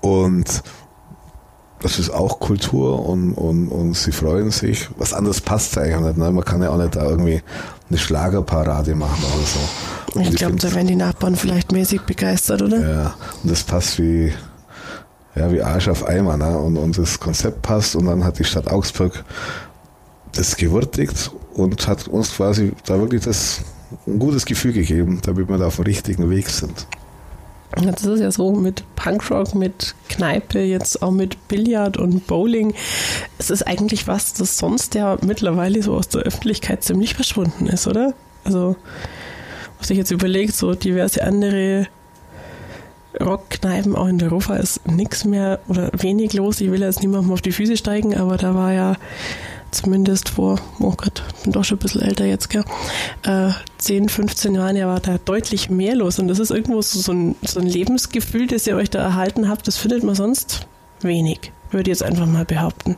und 0.00 0.62
das 1.87 2.00
ist 2.00 2.11
auch 2.11 2.40
Kultur 2.40 3.09
und, 3.09 3.33
und, 3.35 3.69
und 3.69 3.95
sie 3.95 4.11
freuen 4.11 4.50
sich. 4.50 4.88
Was 4.97 5.14
anderes 5.14 5.40
passt 5.40 5.78
eigentlich 5.78 6.00
nicht. 6.00 6.19
Ne? 6.19 6.33
Man 6.33 6.45
kann 6.45 6.61
ja 6.61 6.71
auch 6.71 6.78
nicht 6.78 6.97
da 6.97 7.05
irgendwie 7.05 7.43
eine 7.88 7.99
Schlagerparade 7.99 8.97
machen 8.97 9.23
oder 9.23 9.47
so. 9.47 10.19
Und 10.19 10.28
ich 10.28 10.35
glaube, 10.35 10.57
da 10.57 10.75
werden 10.75 10.88
die 10.88 10.97
Nachbarn 10.97 11.37
vielleicht 11.37 11.71
mäßig 11.71 12.00
begeistert, 12.00 12.62
oder? 12.62 12.81
Ja, 12.81 13.14
und 13.40 13.52
das 13.52 13.62
passt 13.62 14.00
wie, 14.00 14.33
ja, 15.37 15.52
wie 15.52 15.62
Arsch 15.62 15.87
auf 15.87 16.05
Eimer. 16.05 16.37
Ne? 16.37 16.59
Und, 16.59 16.76
und 16.76 16.99
das 16.99 17.21
Konzept 17.21 17.62
passt 17.62 17.95
und 17.95 18.07
dann 18.07 18.25
hat 18.25 18.40
die 18.40 18.45
Stadt 18.45 18.66
Augsburg 18.66 19.25
das 20.35 20.57
gewürdigt 20.57 21.31
und 21.55 21.87
hat 21.87 22.09
uns 22.09 22.35
quasi 22.35 22.73
da 22.85 22.99
wirklich 22.99 23.23
das 23.23 23.61
ein 24.09 24.19
gutes 24.19 24.45
Gefühl 24.45 24.73
gegeben, 24.73 25.21
damit 25.23 25.49
wir 25.49 25.57
da 25.57 25.69
auf 25.69 25.76
dem 25.76 25.85
richtigen 25.85 26.28
Weg 26.31 26.50
sind. 26.50 26.88
Jetzt 27.80 28.02
ist 28.02 28.06
es 28.08 28.20
ja 28.20 28.30
so 28.30 28.52
mit 28.52 28.85
Punkrock, 28.96 29.54
mit 29.54 29.94
Kneipe, 30.08 30.61
jetzt 30.61 31.02
auch 31.02 31.11
mit 31.11 31.49
Billard 31.49 31.96
und 31.96 32.26
Bowling. 32.26 32.75
Es 33.38 33.50
ist 33.50 33.66
eigentlich 33.66 34.06
was, 34.06 34.32
das 34.32 34.56
sonst 34.56 34.94
ja 34.94 35.18
mittlerweile 35.23 35.82
so 35.82 35.94
aus 35.94 36.08
der 36.08 36.23
Öffentlichkeit 36.23 36.82
ziemlich 36.85 37.14
verschwunden 37.14 37.66
ist, 37.66 37.87
oder? 37.87 38.14
Also, 38.44 38.76
was 39.78 39.90
ich 39.90 39.99
jetzt 39.99 40.11
überlegt, 40.11 40.54
so 40.54 40.75
diverse 40.75 41.23
andere 41.25 41.88
Rockkneipen, 43.20 43.96
auch 43.96 44.06
in 44.06 44.18
der 44.18 44.28
Rofa 44.28 44.56
ist 44.56 44.87
nichts 44.87 45.25
mehr 45.25 45.61
oder 45.68 45.90
wenig 45.96 46.32
los. 46.32 46.61
Ich 46.61 46.70
will 46.70 46.82
jetzt 46.82 47.00
niemandem 47.00 47.32
auf 47.32 47.42
die 47.42 47.52
Füße 47.52 47.76
steigen, 47.76 48.14
aber 48.16 48.37
da 48.37 48.54
war 48.54 48.73
ja 48.73 48.96
zumindest 49.76 50.28
vor, 50.30 50.59
oh 50.80 50.95
Gott, 50.97 51.23
bin 51.45 51.52
doch 51.52 51.64
schon 51.64 51.78
ein 51.78 51.83
bisschen 51.83 52.02
älter 52.02 52.25
jetzt, 52.25 52.50
gell, 52.50 52.64
äh, 53.25 53.50
10, 53.78 54.09
15 54.09 54.54
Jahren 54.54 54.76
ja 54.76 54.87
war 54.87 55.00
da 55.00 55.18
deutlich 55.18 55.71
mehr 55.71 55.95
los. 55.95 56.18
Und 56.18 56.28
das 56.28 56.38
ist 56.38 56.50
irgendwo 56.50 56.83
so, 56.83 56.99
so, 56.99 57.12
ein, 57.12 57.37
so 57.42 57.61
ein 57.61 57.66
Lebensgefühl, 57.66 58.47
das 58.47 58.66
ihr 58.66 58.76
euch 58.76 58.90
da 58.90 59.00
erhalten 59.00 59.49
habt, 59.49 59.66
das 59.66 59.76
findet 59.76 60.02
man 60.02 60.14
sonst 60.14 60.66
wenig, 61.00 61.52
würde 61.71 61.90
ich 61.90 61.99
jetzt 61.99 62.02
einfach 62.02 62.26
mal 62.26 62.45
behaupten. 62.45 62.97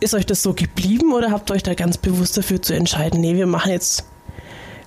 Ist 0.00 0.14
euch 0.14 0.26
das 0.26 0.42
so 0.42 0.54
geblieben 0.54 1.12
oder 1.12 1.30
habt 1.30 1.50
ihr 1.50 1.54
euch 1.54 1.62
da 1.62 1.74
ganz 1.74 1.98
bewusst 1.98 2.36
dafür 2.36 2.62
zu 2.62 2.74
entscheiden, 2.74 3.20
nee, 3.20 3.34
wir 3.34 3.46
machen 3.46 3.72
jetzt 3.72 4.04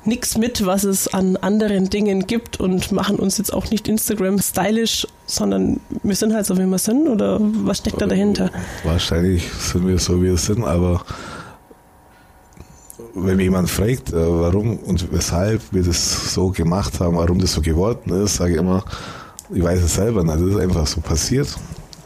nichts 0.06 0.38
mit, 0.38 0.66
was 0.66 0.84
es 0.84 1.08
an 1.14 1.38
anderen 1.38 1.90
Dingen 1.90 2.26
gibt 2.26 2.60
und 2.60 2.92
machen 2.92 3.18
uns 3.18 3.38
jetzt 3.38 3.54
auch 3.54 3.70
nicht 3.70 3.88
Instagram 3.88 4.40
stylisch, 4.40 5.08
sondern 5.26 5.80
wir 6.04 6.16
sind 6.16 6.34
halt 6.34 6.46
so, 6.46 6.58
wie 6.58 6.66
wir 6.66 6.78
sind 6.78 7.08
oder 7.08 7.40
was 7.40 7.80
steckt 7.80 8.02
da 8.02 8.08
dahinter? 8.08 8.50
Wahrscheinlich 8.84 9.48
sind 9.52 9.88
wir 9.88 10.00
so, 10.00 10.22
wie 10.22 10.28
wir 10.28 10.38
sind, 10.38 10.64
aber 10.64 11.04
wenn 13.14 13.38
mich 13.38 13.46
jemand 13.46 13.70
fragt, 13.70 14.12
äh, 14.12 14.16
warum 14.16 14.78
und 14.78 15.12
weshalb 15.12 15.62
wir 15.72 15.84
das 15.84 16.34
so 16.34 16.50
gemacht 16.50 17.00
haben, 17.00 17.18
warum 17.18 17.40
das 17.40 17.54
so 17.54 17.62
geworden 17.62 18.14
ist, 18.24 18.36
sage 18.36 18.54
ich 18.54 18.58
immer, 18.58 18.84
ich 19.54 19.62
weiß 19.62 19.82
es 19.82 19.96
selber 19.96 20.24
nicht, 20.24 20.36
das 20.36 20.42
ist 20.42 20.60
einfach 20.60 20.88
so 20.88 21.02
passiert 21.02 21.48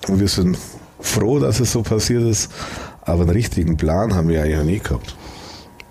und 0.07 0.19
wir 0.19 0.27
sind 0.27 0.57
froh, 0.99 1.39
dass 1.39 1.59
es 1.59 1.71
so 1.71 1.83
passiert 1.83 2.23
ist, 2.23 2.51
aber 3.01 3.21
einen 3.21 3.31
richtigen 3.31 3.77
Plan 3.77 4.15
haben 4.15 4.27
wir 4.29 4.41
eigentlich 4.41 4.63
nie 4.63 4.79
gehabt. 4.79 5.15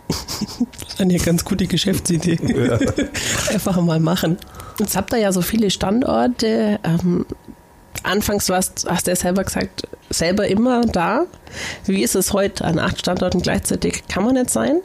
Eine 0.99 1.19
ganz 1.19 1.45
gute 1.45 1.67
Geschäftsidee. 1.67 2.39
Ja. 2.55 2.79
Einfach 3.53 3.81
mal 3.81 4.01
machen. 4.01 4.39
Jetzt 4.79 4.97
habt 4.97 5.13
ihr 5.13 5.19
ja 5.19 5.33
so 5.33 5.43
viele 5.43 5.71
Standorte. 5.71 6.79
Ähm, 6.85 7.27
anfangs 8.03 8.49
warst, 8.49 8.87
hast 8.89 9.07
du 9.07 9.11
ja 9.11 9.17
selber 9.17 9.45
gesagt, 9.45 9.89
selber 10.11 10.47
immer 10.47 10.83
da. 10.83 11.27
Wie 11.87 12.03
ist 12.03 12.15
es 12.15 12.33
heute 12.33 12.65
an 12.65 12.79
acht 12.79 13.01
Standorten 13.01 13.43
gleichzeitig? 13.43 14.05
Kann 14.09 14.25
man 14.25 14.35
nicht 14.35 14.51
sein. 14.51 14.81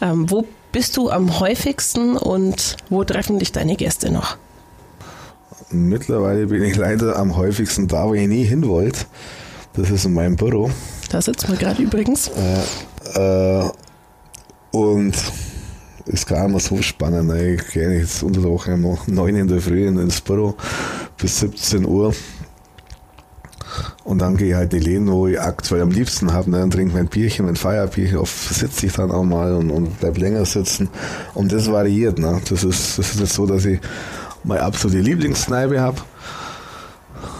Ähm, 0.00 0.30
wo 0.30 0.46
bist 0.72 0.96
du 0.96 1.10
am 1.10 1.40
häufigsten 1.40 2.16
und 2.16 2.76
wo 2.90 3.04
treffen 3.04 3.38
dich 3.38 3.52
deine 3.52 3.76
Gäste 3.76 4.10
noch? 4.10 4.36
Mittlerweile 5.70 6.46
bin 6.46 6.62
ich 6.62 6.76
leider 6.76 7.16
am 7.16 7.36
häufigsten 7.36 7.88
da, 7.88 8.08
wo 8.08 8.14
ich 8.14 8.28
nie 8.28 8.44
hin 8.44 8.66
wollte. 8.68 9.06
Das 9.74 9.90
ist 9.90 10.04
in 10.04 10.14
meinem 10.14 10.36
Büro. 10.36 10.70
Da 11.10 11.20
sitzen 11.20 11.48
wir 11.48 11.56
gerade 11.56 11.82
übrigens. 11.82 12.28
Äh, 13.16 13.60
äh, 13.64 13.70
und 14.74 15.14
ist 16.06 16.26
gar 16.26 16.48
nicht 16.48 16.66
so 16.66 16.82
spannend. 16.82 17.28
Ne? 17.28 17.54
Ich 17.54 17.68
gehe 17.68 17.98
jetzt 17.98 18.22
unter 18.22 18.40
der 18.40 18.50
Woche 18.50 18.74
um 18.74 18.98
9 19.06 19.36
in 19.36 19.46
der 19.46 19.60
Früh 19.60 19.86
ins 19.86 20.20
Büro 20.20 20.56
bis 21.16 21.40
17 21.40 21.86
Uhr. 21.86 22.12
Und 24.02 24.18
dann 24.18 24.36
gehe 24.36 24.50
ich 24.50 24.54
halt 24.54 24.72
die 24.72 24.80
Läden, 24.80 25.10
wo 25.10 25.26
ich 25.26 25.40
aktuell 25.40 25.82
am 25.82 25.90
liebsten 25.90 26.32
habe, 26.32 26.50
ne, 26.50 26.62
und 26.62 26.72
trinke 26.72 26.94
mein 26.94 27.06
Bierchen, 27.06 27.46
mein 27.46 27.56
Feierbierchen. 27.56 28.18
Oft 28.18 28.54
sitze 28.54 28.86
ich 28.86 28.92
dann 28.92 29.10
auch 29.10 29.24
mal 29.24 29.54
und, 29.54 29.70
und 29.70 29.98
bleib 30.00 30.18
länger 30.18 30.44
sitzen. 30.44 30.88
Und 31.34 31.52
das 31.52 31.70
variiert. 31.70 32.18
Ne? 32.18 32.40
Das, 32.48 32.64
ist, 32.64 32.98
das 32.98 33.10
ist 33.10 33.20
nicht 33.20 33.32
so, 33.32 33.46
dass 33.46 33.64
ich 33.64 33.80
meine 34.42 34.62
absolute 34.62 35.00
Lieblingskneipe 35.00 35.80
habe, 35.80 36.02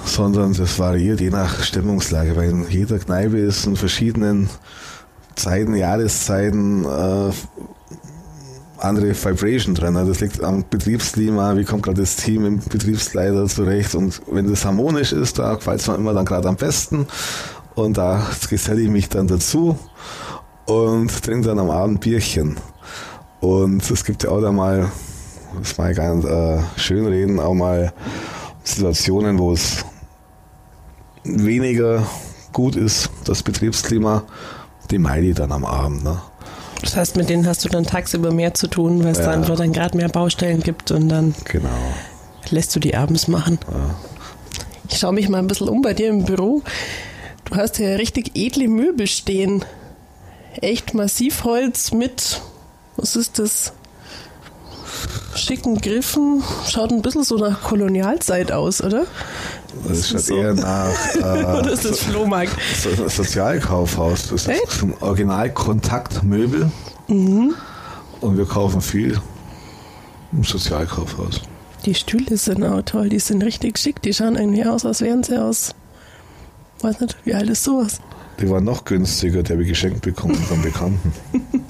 sondern 0.06 0.54
das 0.54 0.78
variiert 0.78 1.20
je 1.20 1.30
nach 1.30 1.62
Stimmungslage, 1.62 2.34
weil 2.36 2.50
in 2.50 2.68
jeder 2.68 2.98
Kneipe 2.98 3.38
ist 3.38 3.66
in 3.66 3.76
verschiedenen 3.76 4.48
Zeiten, 5.36 5.74
Jahreszeiten 5.74 6.84
äh, 6.84 7.30
andere 8.78 9.14
Vibration 9.14 9.74
drin. 9.74 9.94
Das 9.94 10.20
liegt 10.20 10.42
am 10.42 10.64
Betriebsklima, 10.68 11.56
wie 11.56 11.64
kommt 11.64 11.84
gerade 11.84 12.02
das 12.02 12.16
Team 12.16 12.44
im 12.44 12.58
Betriebsleiter 12.58 13.46
zurecht. 13.46 13.94
Und 13.94 14.20
wenn 14.30 14.48
das 14.48 14.64
harmonisch 14.64 15.12
ist, 15.12 15.38
da 15.38 15.54
gefällt 15.54 15.80
es 15.80 15.88
mir 15.88 15.94
immer 15.94 16.12
dann 16.12 16.24
gerade 16.24 16.48
am 16.48 16.56
besten. 16.56 17.06
Und 17.74 17.96
da 17.96 18.26
geselle 18.48 18.82
ich 18.82 18.88
mich 18.88 19.08
dann 19.08 19.26
dazu 19.26 19.78
und 20.66 21.22
trinke 21.22 21.48
dann 21.48 21.58
am 21.58 21.70
Abend 21.70 22.00
Bierchen. 22.00 22.56
Und 23.40 23.90
es 23.90 24.04
gibt 24.04 24.22
ja 24.22 24.30
auch 24.30 24.40
da 24.40 24.52
mal, 24.52 24.90
das 25.60 25.76
mal 25.76 25.94
ganz 25.94 26.24
äh, 26.24 26.58
schön 26.76 27.06
reden, 27.06 27.40
auch 27.40 27.54
mal 27.54 27.92
Situationen, 28.62 29.38
wo 29.38 29.52
es 29.52 29.84
weniger 31.24 32.06
gut 32.52 32.76
ist, 32.76 33.10
das 33.24 33.42
Betriebsklima 33.42 34.24
die 34.90 34.96
ich 34.96 35.34
dann 35.34 35.52
am 35.52 35.64
Abend. 35.64 36.04
Ne? 36.04 36.20
Das 36.80 36.96
heißt, 36.96 37.16
mit 37.16 37.28
denen 37.28 37.46
hast 37.46 37.64
du 37.64 37.68
dann 37.68 37.84
tagsüber 37.84 38.30
mehr 38.30 38.54
zu 38.54 38.68
tun, 38.68 39.02
weil 39.04 39.12
es 39.12 39.18
ja. 39.18 39.26
da 39.26 39.30
einfach 39.32 39.56
dann 39.56 39.72
gerade 39.72 39.96
mehr 39.96 40.08
Baustellen 40.08 40.60
gibt 40.60 40.90
und 40.90 41.08
dann 41.08 41.34
genau. 41.44 41.68
lässt 42.50 42.74
du 42.76 42.80
die 42.80 42.94
abends 42.94 43.26
machen. 43.28 43.58
Ja. 43.70 43.94
Ich 44.88 44.98
schaue 44.98 45.12
mich 45.12 45.28
mal 45.28 45.38
ein 45.38 45.46
bisschen 45.46 45.68
um 45.68 45.80
bei 45.80 45.94
dir 45.94 46.10
im 46.10 46.24
Büro. 46.24 46.62
Du 47.46 47.56
hast 47.56 47.78
ja 47.78 47.96
richtig 47.96 48.32
edle 48.34 48.68
Möbel 48.68 49.06
stehen. 49.06 49.64
Echt 50.60 50.94
Massivholz 50.94 51.92
mit, 51.92 52.40
was 52.96 53.16
ist 53.16 53.38
das? 53.38 53.72
Schicken 55.34 55.80
Griffen. 55.80 56.42
Schaut 56.68 56.92
ein 56.92 57.02
bisschen 57.02 57.24
so 57.24 57.36
nach 57.36 57.62
Kolonialzeit 57.62 58.52
aus, 58.52 58.82
oder? 58.82 59.06
Das 59.86 60.08
schaut 60.08 60.20
so. 60.20 60.36
eher 60.36 60.54
nach. 60.54 60.94
Äh, 61.14 61.58
Oder 61.58 61.70
ist 61.72 61.84
das 61.84 62.00
Flohmarkt? 62.00 62.52
So, 62.82 63.08
Sozialkaufhaus. 63.08 64.28
Das 64.28 64.46
ist 64.46 64.70
zum 64.78 64.94
Original 65.00 65.50
Kontaktmöbel. 65.52 66.70
Mhm. 67.08 67.54
Und 68.20 68.36
wir 68.38 68.46
kaufen 68.46 68.80
viel 68.80 69.20
im 70.32 70.44
Sozialkaufhaus. 70.44 71.40
Die 71.84 71.94
Stühle 71.94 72.36
sind 72.36 72.64
auch 72.64 72.82
toll, 72.82 73.08
die 73.08 73.18
sind 73.18 73.44
richtig 73.44 73.78
schick. 73.78 74.00
Die 74.02 74.14
schauen 74.14 74.36
irgendwie 74.36 74.64
aus, 74.64 74.84
als 74.86 75.00
wären 75.02 75.22
sie 75.22 75.40
aus. 75.40 75.74
Weiß 76.80 77.00
nicht, 77.00 77.16
wie 77.24 77.34
alt 77.34 77.50
ist 77.50 77.64
sowas? 77.64 78.00
Die 78.40 78.50
waren 78.50 78.64
noch 78.64 78.84
günstiger, 78.84 79.42
die 79.42 79.52
habe 79.52 79.62
ich 79.62 79.68
geschenkt 79.68 80.02
bekommen 80.02 80.34
von 80.34 80.62
Bekannten. 80.62 81.12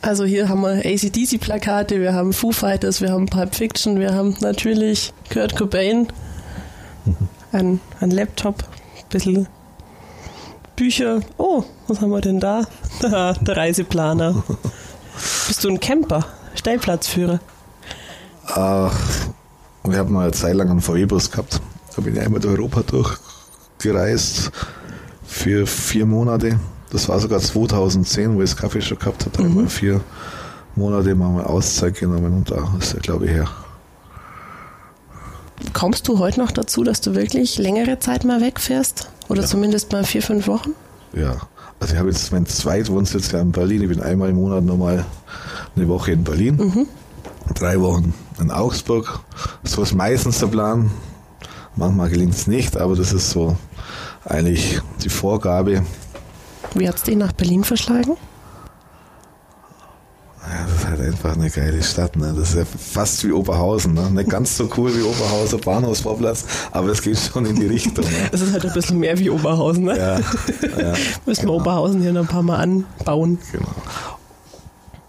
Also 0.00 0.24
hier 0.24 0.48
haben 0.48 0.62
wir 0.62 0.84
ACDC-Plakate, 0.84 2.00
wir 2.00 2.12
haben 2.12 2.32
Foo 2.32 2.50
Fighters, 2.50 3.00
wir 3.00 3.10
haben 3.10 3.26
Pulp 3.26 3.54
Fiction, 3.54 4.00
wir 4.00 4.12
haben 4.14 4.36
natürlich 4.40 5.12
Kurt 5.32 5.56
Cobain 5.56 6.08
ein, 7.52 7.80
ein 8.00 8.10
Laptop, 8.10 8.62
ein 8.62 9.08
bisschen 9.10 9.46
Bücher. 10.76 11.20
Oh, 11.36 11.64
was 11.86 12.00
haben 12.00 12.10
wir 12.10 12.20
denn 12.20 12.40
da? 12.40 12.66
der 13.02 13.56
Reiseplaner. 13.56 14.42
Bist 15.46 15.64
du 15.64 15.68
ein 15.68 15.80
Camper, 15.80 16.24
Stellplatzführer? 16.54 17.40
Ach, 18.46 18.94
wir 19.84 19.98
haben 19.98 20.12
mal 20.12 20.24
eine 20.24 20.32
Zeit 20.32 20.54
lang 20.54 20.70
einen 20.70 20.80
VW-Bus 20.80 21.30
gehabt. 21.30 21.60
Da 21.94 22.02
bin 22.02 22.16
ich 22.16 22.22
einmal 22.22 22.40
durch 22.40 22.58
Europa 22.58 22.82
durchgereist 22.82 24.50
für 25.24 25.66
vier 25.66 26.06
Monate. 26.06 26.58
Das 26.90 27.08
war 27.08 27.18
sogar 27.20 27.40
2010, 27.40 28.34
wo 28.34 28.42
ich 28.42 28.50
das 28.50 28.56
Kaffee 28.56 28.80
schon 28.80 28.98
gehabt 28.98 29.24
habe. 29.24 29.36
Da 29.36 29.42
mhm. 29.42 29.48
einmal 29.50 29.68
vier 29.68 30.00
Monate 30.74 31.14
mal 31.14 31.44
Auszeit 31.44 31.98
genommen 31.98 32.32
und 32.32 32.50
da 32.50 32.74
ist 32.78 32.94
er, 32.94 33.00
glaube 33.00 33.26
ich, 33.26 33.32
her. 33.32 33.48
Kommst 35.82 36.06
du 36.06 36.20
heute 36.20 36.38
noch 36.38 36.52
dazu, 36.52 36.84
dass 36.84 37.00
du 37.00 37.16
wirklich 37.16 37.58
längere 37.58 37.98
Zeit 37.98 38.22
mal 38.22 38.40
wegfährst? 38.40 39.08
Oder 39.28 39.40
ja. 39.40 39.48
zumindest 39.48 39.90
mal 39.90 40.04
vier, 40.04 40.22
fünf 40.22 40.46
Wochen? 40.46 40.76
Ja, 41.12 41.38
also 41.80 41.94
ich 41.94 41.98
habe 41.98 42.08
jetzt 42.08 42.30
meinen 42.30 42.46
Zweitwohnsitz 42.46 43.32
ja 43.32 43.40
in 43.40 43.50
Berlin. 43.50 43.82
Ich 43.82 43.88
bin 43.88 44.00
einmal 44.00 44.30
im 44.30 44.36
Monat 44.36 44.62
nochmal 44.62 45.04
eine 45.74 45.88
Woche 45.88 46.12
in 46.12 46.22
Berlin. 46.22 46.54
Mhm. 46.54 46.86
Drei 47.54 47.80
Wochen 47.80 48.14
in 48.38 48.52
Augsburg. 48.52 49.24
So 49.64 49.82
ist 49.82 49.92
meistens 49.92 50.38
der 50.38 50.46
Plan. 50.46 50.92
Manchmal 51.74 52.10
gelingt 52.10 52.34
es 52.34 52.46
nicht, 52.46 52.76
aber 52.76 52.94
das 52.94 53.12
ist 53.12 53.30
so 53.30 53.56
eigentlich 54.24 54.80
die 55.02 55.08
Vorgabe. 55.08 55.82
Wie 56.74 56.88
hat 56.88 56.94
es 56.94 57.02
dich 57.02 57.16
nach 57.16 57.32
Berlin 57.32 57.64
verschlagen? 57.64 58.16
Ja, 60.42 60.66
das 60.66 60.76
ist 60.76 60.86
halt 60.88 61.00
einfach 61.00 61.36
eine 61.36 61.50
geile 61.50 61.82
Stadt. 61.82 62.16
Ne? 62.16 62.34
Das 62.36 62.50
ist 62.50 62.56
ja 62.56 62.64
fast 62.64 63.24
wie 63.24 63.30
Oberhausen. 63.32 63.94
Ne? 63.94 64.10
Nicht 64.10 64.28
ganz 64.28 64.56
so 64.56 64.68
cool 64.76 64.94
wie 64.96 65.02
Oberhausen 65.02 65.60
Bahnhofsvorplatz, 65.60 66.44
aber 66.72 66.88
es 66.88 67.00
geht 67.00 67.18
schon 67.18 67.46
in 67.46 67.56
die 67.56 67.66
Richtung. 67.66 68.04
Ne? 68.04 68.28
Es 68.32 68.40
ist 68.40 68.52
halt 68.52 68.66
ein 68.66 68.72
bisschen 68.72 68.98
mehr 68.98 69.16
wie 69.18 69.30
Oberhausen. 69.30 69.84
Ne? 69.84 69.96
Ja, 69.96 70.18
ja, 70.18 70.94
Müssen 71.26 71.42
genau. 71.42 71.54
wir 71.54 71.60
Oberhausen 71.60 72.02
hier 72.02 72.12
noch 72.12 72.22
ein 72.22 72.26
paar 72.26 72.42
Mal 72.42 72.56
anbauen. 72.56 73.38
Genau. 73.52 73.68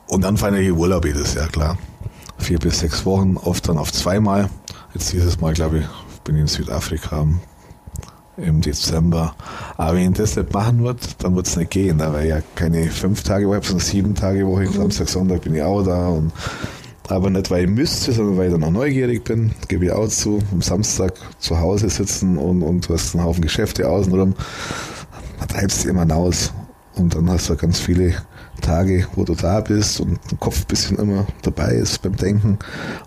Und 0.07 0.21
dann 0.21 0.37
feiere 0.37 0.59
ich 0.59 0.71
Urlaub 0.71 1.03
jedes 1.05 1.33
Jahr, 1.33 1.47
klar. 1.47 1.77
Vier 2.37 2.59
bis 2.59 2.79
sechs 2.79 3.03
Wochen, 3.05 3.37
oft 3.37 3.67
dann 3.67 3.79
auf 3.79 3.91
zweimal. 3.91 4.49
Jetzt 4.93 5.11
dieses 5.13 5.41
Mal, 5.41 5.53
glaube 5.53 5.79
ich, 5.79 5.85
bin 6.23 6.35
ich 6.35 6.41
in 6.41 6.47
Südafrika 6.47 7.25
im 8.37 8.61
Dezember. 8.61 9.35
Aber 9.77 9.97
wenn 9.97 10.11
ich 10.11 10.17
das 10.17 10.35
nicht 10.35 10.53
machen 10.53 10.83
würde, 10.83 10.99
dann 11.19 11.35
wird 11.35 11.47
es 11.47 11.55
nicht 11.55 11.71
gehen. 11.71 11.97
Da 11.97 12.13
wäre 12.13 12.27
ja 12.27 12.39
keine 12.55 12.89
fünf 12.89 13.23
Tage 13.23 13.47
Woche, 13.47 13.61
sondern 13.63 13.85
sieben 13.85 14.15
Tage 14.15 14.47
Woche. 14.47 14.65
Mhm. 14.65 14.73
Samstag, 14.73 15.09
Sonntag 15.09 15.41
bin 15.41 15.55
ich 15.55 15.61
auch 15.61 15.83
da. 15.83 16.07
Und, 16.09 16.31
aber 17.09 17.29
nicht, 17.29 17.51
weil 17.51 17.65
ich 17.65 17.69
müsste, 17.69 18.11
sondern 18.11 18.37
weil 18.37 18.47
ich 18.47 18.53
dann 18.53 18.63
auch 18.63 18.71
neugierig 18.71 19.23
bin, 19.23 19.51
gebe 19.67 19.85
ich 19.85 19.91
auch 19.91 20.07
zu. 20.07 20.39
Am 20.51 20.61
Samstag 20.61 21.13
zu 21.39 21.59
Hause 21.59 21.89
sitzen 21.89 22.37
und, 22.37 22.63
und 22.63 22.87
du 22.87 22.93
hast 22.93 23.15
einen 23.15 23.23
Haufen 23.23 23.41
Geschäfte 23.41 23.87
außenrum. 23.87 24.33
Man 25.39 25.47
treibst 25.47 25.85
immer 25.85 26.01
hinaus. 26.01 26.53
Und 26.95 27.15
dann 27.15 27.29
hast 27.29 27.49
du 27.49 27.55
ganz 27.55 27.79
viele 27.79 28.13
Tage, 28.61 29.07
wo 29.15 29.23
du 29.23 29.33
da 29.33 29.61
bist 29.61 29.99
und 29.99 30.19
der 30.29 30.37
Kopf 30.37 30.61
ein 30.61 30.67
bisschen 30.67 30.97
immer 30.97 31.25
dabei 31.41 31.73
ist 31.73 32.01
beim 32.03 32.15
Denken. 32.15 32.59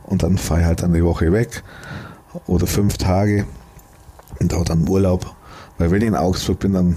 Und 0.05 0.23
dann 0.23 0.39
fahre 0.39 0.61
ich 0.61 0.67
halt 0.67 0.83
dann 0.83 0.93
die 0.93 1.05
Woche 1.05 1.33
weg 1.33 1.63
oder 2.47 2.67
fünf 2.67 2.99
Tage 2.99 3.47
und 4.41 4.55
auch 4.55 4.65
dann 4.65 4.89
Urlaub. 4.89 5.35
Weil 5.79 5.91
wenn 5.91 6.03
ich 6.03 6.09
in 6.09 6.15
Augsburg 6.15 6.59
bin, 6.61 6.73
dann 6.73 6.97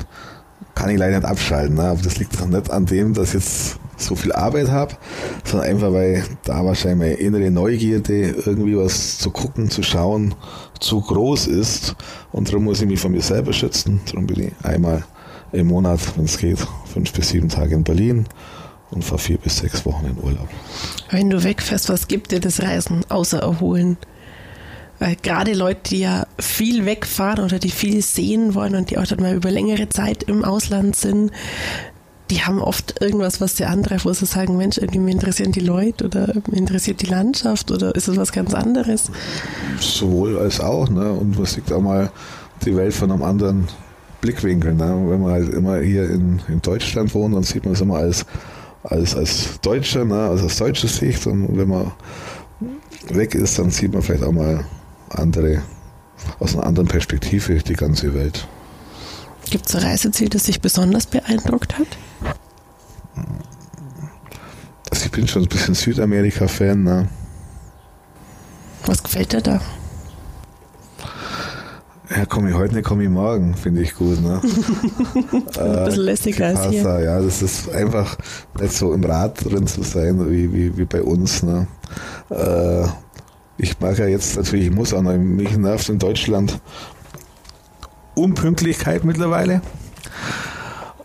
kann 0.76 0.90
ich 0.90 0.98
leider 0.98 1.18
nicht 1.18 1.28
abschalten. 1.28 1.76
Ne? 1.76 1.84
Aber 1.84 2.02
das 2.02 2.18
liegt 2.18 2.40
dann 2.40 2.52
nicht 2.52 2.72
an 2.72 2.86
dem, 2.86 3.14
dass 3.14 3.30
ich 3.30 3.34
jetzt 3.36 3.80
so 3.98 4.16
viel 4.16 4.32
Arbeit 4.32 4.70
habe, 4.70 4.96
sondern 5.44 5.70
einfach, 5.70 5.92
weil 5.92 6.24
da 6.46 6.64
wahrscheinlich 6.64 7.00
meine 7.00 7.14
innere 7.16 7.52
Neugierde, 7.52 8.30
irgendwie 8.46 8.78
was 8.78 9.18
zu 9.18 9.30
gucken, 9.30 9.70
zu 9.70 9.84
schauen, 9.84 10.36
zu 10.80 11.02
groß 11.02 11.48
ist. 11.48 11.96
Und 12.32 12.48
darum 12.48 12.64
muss 12.64 12.82
ich 12.82 12.88
mich 12.88 13.00
von 13.00 13.12
mir 13.12 13.22
selber 13.22 13.52
schützen. 13.52 14.00
Darum 14.06 14.26
bin 14.26 14.48
ich 14.48 14.66
einmal 14.66 15.04
im 15.52 15.68
Monat, 15.68 16.00
wenn 16.16 16.26
es 16.26 16.38
geht, 16.38 16.60
fünf 16.94 17.12
bis 17.12 17.30
sieben 17.30 17.50
Tage 17.50 17.76
in 17.76 17.84
Berlin 17.84 18.26
und 18.92 19.04
fahre 19.04 19.20
vier 19.20 19.38
bis 19.38 19.58
sechs 19.58 19.86
Wochen 19.86 20.06
in 20.06 20.18
Urlaub. 20.24 20.48
Wenn 21.10 21.30
du 21.30 21.44
wegfährst, 21.44 21.90
was 21.90 22.08
gibt 22.08 22.32
dir 22.32 22.40
das 22.40 22.62
Reisen 22.62 23.02
außer 23.10 23.40
Erholen? 23.40 23.98
Weil 25.00 25.16
gerade 25.16 25.54
Leute, 25.54 25.82
die 25.92 26.00
ja 26.00 26.28
viel 26.38 26.86
wegfahren 26.86 27.44
oder 27.44 27.60
die 27.60 27.72
viel 27.72 28.02
sehen 28.02 28.54
wollen 28.54 28.76
und 28.76 28.90
die 28.90 28.98
auch 28.98 29.08
dann 29.08 29.22
mal 29.22 29.34
über 29.34 29.50
längere 29.50 29.90
Zeit 29.90 30.24
im 30.24 30.44
Ausland 30.44 30.96
sind, 30.96 31.32
die 32.30 32.42
haben 32.42 32.62
oft 32.62 33.02
irgendwas, 33.02 33.42
was 33.42 33.56
der 33.56 33.70
andere, 33.70 33.98
wo 34.04 34.14
sie 34.14 34.26
sagen, 34.26 34.56
Mensch, 34.58 34.78
irgendwie 34.78 35.00
mich 35.00 35.16
interessieren 35.16 35.52
die 35.52 35.62
Leute 35.62 36.06
oder 36.06 36.34
mich 36.48 36.60
interessiert 36.60 37.02
die 37.02 37.08
Landschaft 37.08 37.72
oder 37.72 37.96
ist 37.96 38.08
es 38.08 38.18
was 38.18 38.32
ganz 38.32 38.54
anderes? 38.54 39.10
Sowohl 39.80 40.38
als 40.38 40.60
auch, 40.60 40.90
ne? 40.90 41.12
Und 41.12 41.38
man 41.38 41.46
sieht 41.46 41.72
auch 41.72 41.82
mal 41.82 42.12
die 42.66 42.76
Welt 42.76 42.94
von 42.94 43.12
einem 43.12 43.24
anderen 43.24 43.68
Blickwinkel. 44.22 44.74
Ne? 44.74 45.06
Wenn 45.08 45.22
man 45.22 45.32
halt 45.32 45.50
immer 45.54 45.80
hier 45.80 46.10
in, 46.10 46.42
in 46.48 46.62
Deutschland 46.62 47.14
wohnt, 47.14 47.36
dann 47.36 47.44
sieht 47.44 47.64
man 47.66 47.74
es 47.74 47.82
immer 47.82 47.98
als, 47.98 48.26
als, 48.84 49.16
als 49.16 49.60
Deutscher, 49.62 50.06
ne? 50.06 50.30
also 50.30 50.46
aus 50.46 50.58
deutscher 50.58 50.88
Sicht. 50.88 51.26
Und 51.26 51.58
wenn 51.58 51.70
man 51.70 51.92
weg 53.10 53.36
ist, 53.36 53.58
dann 53.60 53.72
sieht 53.72 53.94
man 53.94 54.02
vielleicht 54.02 54.24
auch 54.24 54.32
mal 54.32 54.66
andere, 55.10 55.62
aus 56.40 56.56
einer 56.56 56.66
anderen 56.66 56.88
Perspektive 56.88 57.56
die 57.56 57.74
ganze 57.74 58.14
Welt. 58.14 58.48
Gibt 59.50 59.68
es 59.68 59.76
ein 59.76 59.84
Reiseziel, 59.84 60.30
das 60.30 60.44
dich 60.44 60.62
besonders 60.62 61.08
beeindruckt 61.08 61.78
hat? 61.80 61.88
Also 64.92 65.06
ich 65.06 65.12
bin 65.12 65.28
schon 65.28 65.44
ein 65.44 65.48
bisschen 65.48 65.76
Südamerika-Fan. 65.76 66.84
Ne? 66.84 67.10
Was 68.86 69.02
gefällt 69.02 69.34
dir 69.34 69.42
da? 69.42 69.62
Ja, 72.16 72.26
komme 72.26 72.50
ich 72.50 72.56
heute 72.56 72.74
nicht, 72.74 72.86
komme 72.86 73.04
ich 73.04 73.10
morgen, 73.10 73.56
finde 73.56 73.82
ich 73.82 73.94
gut. 73.94 74.20
Ne? 74.20 74.42
ein 75.60 75.86
bisschen 75.86 76.04
lässiger 76.04 76.48
als 76.48 76.70
hier. 76.70 77.00
Ja, 77.02 77.22
das 77.22 77.44
ist 77.44 77.70
einfach 77.70 78.18
nicht 78.60 78.74
so 78.74 78.94
im 78.94 79.04
Rad 79.04 79.46
drin 79.46 79.68
zu 79.68 79.84
sein, 79.84 80.30
wie, 80.30 80.52
wie, 80.52 80.78
wie 80.78 80.86
bei 80.86 81.04
uns. 81.04 81.44
Ne? 81.44 81.68
Äh, 82.32 82.88
ich 83.60 83.80
mag 83.80 84.00
ja 84.00 84.08
jetzt 84.08 84.38
natürlich, 84.38 84.68
ich 84.68 84.72
muss 84.72 84.94
auch 84.94 85.02
noch, 85.02 85.16
mich 85.18 85.56
nervt 85.58 85.90
in 85.90 86.00
Deutschland 86.00 86.60
Unpünktlichkeit 88.16 89.04
mittlerweile. 89.04 89.62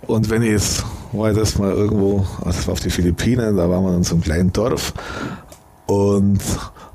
Und 0.07 0.31
wenn 0.31 0.43
ich 0.43 0.51
jetzt, 0.51 0.85
war 1.12 1.33
das 1.33 1.59
mal 1.59 1.73
irgendwo, 1.73 2.27
also 2.38 2.59
das 2.59 2.67
war 2.67 2.73
auf 2.73 2.81
die 2.81 2.90
Philippinen, 2.90 3.57
da 3.57 3.69
waren 3.69 3.85
wir 3.85 3.97
in 3.97 4.05
so 4.05 4.14
einem 4.14 4.23
kleinen 4.23 4.53
Dorf 4.53 4.95
und 5.87 6.40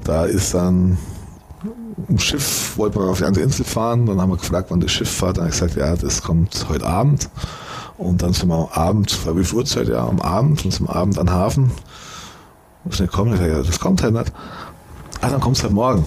da 0.03 0.25
ist 0.25 0.53
dann 0.53 0.97
ein 2.07 2.19
Schiff, 2.19 2.77
wollte 2.77 2.97
man 2.97 3.09
auf 3.09 3.17
die 3.17 3.25
andere 3.25 3.43
Insel 3.43 3.65
fahren, 3.65 4.05
dann 4.05 4.21
haben 4.21 4.31
wir 4.31 4.37
gefragt, 4.37 4.71
wann 4.71 4.79
das 4.79 4.91
Schiff 4.91 5.09
fährt, 5.09 5.37
dann 5.37 5.45
habe 5.45 5.53
ich 5.53 5.59
gesagt, 5.59 5.75
ja, 5.75 5.95
das 5.95 6.21
kommt 6.21 6.67
heute 6.69 6.85
Abend. 6.85 7.29
Und 7.97 8.21
dann 8.21 8.31
sind 8.31 8.47
wir 8.47 8.55
am 8.55 8.81
Abend, 8.81 9.17
wie 9.35 9.43
viel 9.43 9.57
Uhrzeit? 9.57 9.89
Ja, 9.89 10.07
am 10.07 10.21
Abend, 10.21 10.63
und 10.63 10.71
zum 10.71 10.87
Abend 10.87 11.19
an 11.19 11.29
Hafen. 11.31 11.71
Muss 12.85 13.01
nicht 13.01 13.11
kommen, 13.11 13.33
ich 13.33 13.39
sage, 13.39 13.51
ja, 13.51 13.61
das 13.61 13.79
kommt 13.81 14.01
halt 14.01 14.13
nicht 14.13 14.31
ah, 15.21 15.29
dann 15.29 15.39
kommst 15.39 15.61
du 15.61 15.65
halt 15.65 15.73
morgen. 15.73 16.05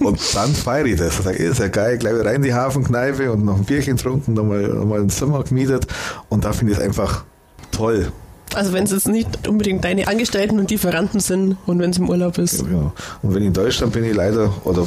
Und 0.00 0.34
dann 0.34 0.54
feiere 0.54 0.86
ich 0.86 0.96
das. 0.96 1.18
Ich 1.18 1.24
sage, 1.24 1.38
ist 1.38 1.60
ja 1.60 1.68
geil, 1.68 1.98
gleich 1.98 2.24
rein 2.24 2.36
in 2.36 2.42
die 2.42 2.54
Hafenkneipe 2.54 3.30
und 3.32 3.44
noch 3.44 3.56
ein 3.56 3.64
Bierchen 3.64 3.96
getrunken, 3.96 4.34
nochmal 4.34 4.62
noch 4.62 4.84
mal 4.84 5.00
ein 5.00 5.10
Zimmer 5.10 5.42
gemietet. 5.44 5.86
Und 6.28 6.44
da 6.44 6.52
finde 6.52 6.72
ich 6.72 6.78
es 6.78 6.84
einfach 6.84 7.24
toll. 7.70 8.12
Also 8.54 8.72
wenn 8.72 8.84
es 8.84 8.90
jetzt 8.90 9.08
nicht 9.08 9.46
unbedingt 9.46 9.84
deine 9.84 10.08
Angestellten 10.08 10.58
und 10.58 10.70
Lieferanten 10.70 11.20
sind 11.20 11.56
und 11.66 11.78
wenn 11.78 11.90
es 11.90 11.98
im 11.98 12.08
Urlaub 12.08 12.38
ist. 12.38 12.62
Ja, 12.62 12.66
genau. 12.66 12.92
Und 13.22 13.34
wenn 13.34 13.42
ich 13.42 13.48
in 13.48 13.52
Deutschland 13.52 13.92
bin, 13.92 14.04
ich 14.04 14.14
leider, 14.14 14.52
oder 14.64 14.86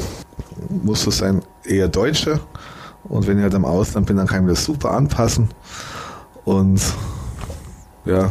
muss 0.68 1.02
so 1.02 1.10
sein, 1.10 1.42
eher 1.64 1.88
Deutscher. 1.88 2.40
Und 3.04 3.26
wenn 3.26 3.38
ich 3.38 3.42
halt 3.42 3.54
am 3.54 3.64
Ausland 3.64 4.06
bin, 4.06 4.16
dann 4.16 4.26
kann 4.26 4.38
ich 4.40 4.44
mir 4.44 4.50
das 4.50 4.64
super 4.64 4.92
anpassen. 4.92 5.48
Und 6.44 6.80
ja, 8.04 8.30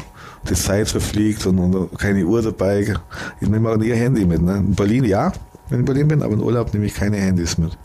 die 0.49 0.55
Zeit 0.55 0.89
verfliegt 0.89 1.45
und, 1.45 1.59
und 1.59 1.97
keine 1.99 2.25
Uhr 2.25 2.41
dabei. 2.41 2.95
Ich 3.39 3.49
nehme 3.49 3.69
auch 3.69 3.77
nie 3.77 3.91
ein 3.91 3.97
Handy 3.97 4.25
mit. 4.25 4.41
Ne? 4.41 4.57
In 4.57 4.75
Berlin 4.75 5.03
ja, 5.05 5.31
wenn 5.69 5.79
ich 5.79 5.79
in 5.79 5.85
Berlin 5.85 6.07
bin, 6.07 6.23
aber 6.23 6.33
in 6.33 6.41
Urlaub 6.41 6.73
nehme 6.73 6.85
ich 6.85 6.93
keine 6.93 7.17
Handys 7.17 7.57
mit. 7.57 7.77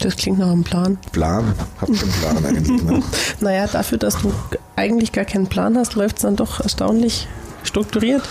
Das 0.00 0.16
klingt 0.16 0.38
nach 0.38 0.50
einem 0.50 0.64
Plan. 0.64 0.98
Plan? 1.12 1.54
Hab 1.80 1.86
keinen 1.86 2.10
Plan 2.10 2.44
eigentlich. 2.44 2.82
Ne? 2.82 3.02
naja, 3.40 3.66
dafür, 3.66 3.98
dass 3.98 4.20
du 4.20 4.32
eigentlich 4.74 5.12
gar 5.12 5.24
keinen 5.24 5.46
Plan 5.46 5.76
hast, 5.76 5.94
läuft 5.94 6.16
es 6.16 6.22
dann 6.22 6.36
doch 6.36 6.60
erstaunlich 6.60 7.28
strukturiert. 7.62 8.22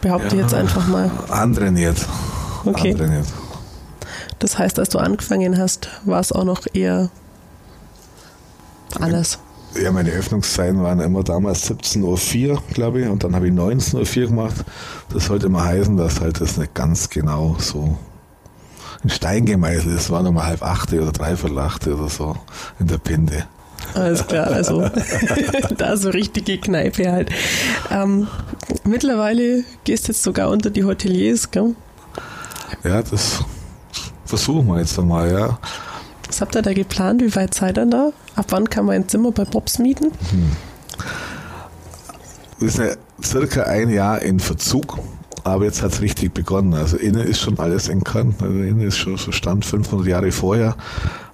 Behaupte 0.00 0.36
ja, 0.36 0.42
jetzt 0.42 0.54
einfach 0.54 0.86
mal. 0.86 1.10
Antrainiert. 1.28 1.96
Okay. 2.64 2.92
Antrainiert. 2.92 3.26
Das 4.38 4.58
heißt, 4.58 4.78
als 4.78 4.90
du 4.90 4.98
angefangen 4.98 5.58
hast, 5.58 5.88
war 6.04 6.20
es 6.20 6.32
auch 6.32 6.44
noch 6.44 6.62
eher 6.72 7.10
alles. 9.00 9.38
Ja, 9.80 9.90
meine 9.90 10.10
Öffnungszeiten 10.10 10.82
waren 10.82 11.00
immer 11.00 11.22
damals 11.22 11.70
17.04 11.70 12.50
Uhr, 12.50 12.62
glaube 12.74 13.00
ich, 13.00 13.08
und 13.08 13.24
dann 13.24 13.34
habe 13.34 13.48
ich 13.48 13.54
19.04 13.54 14.22
Uhr 14.22 14.28
gemacht. 14.28 14.56
Das 15.12 15.26
sollte 15.26 15.46
immer 15.46 15.64
heißen, 15.64 15.96
dass 15.96 16.20
halt 16.20 16.40
das 16.40 16.58
nicht 16.58 16.74
ganz 16.74 17.08
genau 17.08 17.56
so 17.58 17.96
in 19.02 19.10
Stein 19.10 19.46
gemeißelt 19.46 19.96
ist. 19.96 20.10
War 20.10 20.22
nochmal 20.22 20.46
halb 20.46 20.62
achte 20.62 21.00
oder 21.00 21.12
dreiviertel 21.12 21.58
achte 21.58 21.96
oder 21.96 22.08
so 22.08 22.36
in 22.78 22.86
der 22.86 22.98
Pinde. 22.98 23.46
Alles 23.94 24.26
klar, 24.26 24.46
also 24.48 24.88
da 25.76 25.96
so 25.96 26.10
richtige 26.10 26.58
Kneipe 26.58 27.10
halt. 27.10 27.30
Ähm, 27.90 28.28
mittlerweile 28.84 29.64
gehst 29.84 30.06
du 30.06 30.12
jetzt 30.12 30.22
sogar 30.22 30.50
unter 30.50 30.70
die 30.70 30.84
Hoteliers, 30.84 31.50
gell? 31.50 31.74
Ja, 32.84 33.02
das 33.02 33.40
versuchen 34.24 34.66
wir 34.68 34.78
jetzt 34.78 34.98
einmal, 34.98 35.32
ja. 35.32 35.58
Was 36.32 36.40
habt 36.40 36.56
ihr 36.56 36.62
da 36.62 36.72
geplant? 36.72 37.20
Wie 37.20 37.36
weit 37.36 37.52
seid 37.52 37.76
ihr 37.76 37.84
da? 37.84 38.10
Ab 38.36 38.46
wann 38.48 38.70
kann 38.70 38.86
man 38.86 38.94
ein 38.94 39.06
Zimmer 39.06 39.32
bei 39.32 39.44
Bobs 39.44 39.78
mieten? 39.78 40.12
Hm. 40.30 40.56
wir 42.58 42.70
sind 42.70 42.86
ja 42.86 42.94
circa 43.22 43.64
ein 43.64 43.90
Jahr 43.90 44.22
in 44.22 44.40
Verzug, 44.40 44.98
aber 45.44 45.66
jetzt 45.66 45.82
hat 45.82 45.92
es 45.92 46.00
richtig 46.00 46.32
begonnen. 46.32 46.72
Also 46.72 46.96
innen 46.96 47.20
ist 47.26 47.40
schon 47.40 47.58
alles 47.58 47.90
entkannt. 47.90 48.36
Also 48.40 48.54
innen 48.54 48.80
ist 48.80 48.96
schon 48.96 49.18
so 49.18 49.30
Stand 49.30 49.66
500 49.66 50.06
Jahre 50.06 50.32
vorher. 50.32 50.74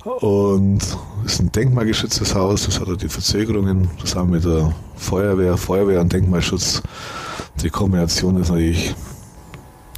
Und 0.03 0.83
es 1.25 1.35
ist 1.35 1.41
ein 1.43 1.53
denkmalgeschütztes 1.53 2.35
Haus, 2.35 2.67
das 2.67 2.81
hat 2.81 2.89
auch 2.89 2.97
die 2.97 3.09
Verzögerungen 3.09 3.89
zusammen 4.01 4.33
mit 4.33 4.45
der 4.45 4.75
Feuerwehr, 4.97 5.57
Feuerwehr 5.57 6.01
und 6.01 6.13
Denkmalschutz. 6.13 6.83
Die 7.63 7.71
Kombination 7.71 8.37
ist 8.43 8.49
natürlich 8.49 8.97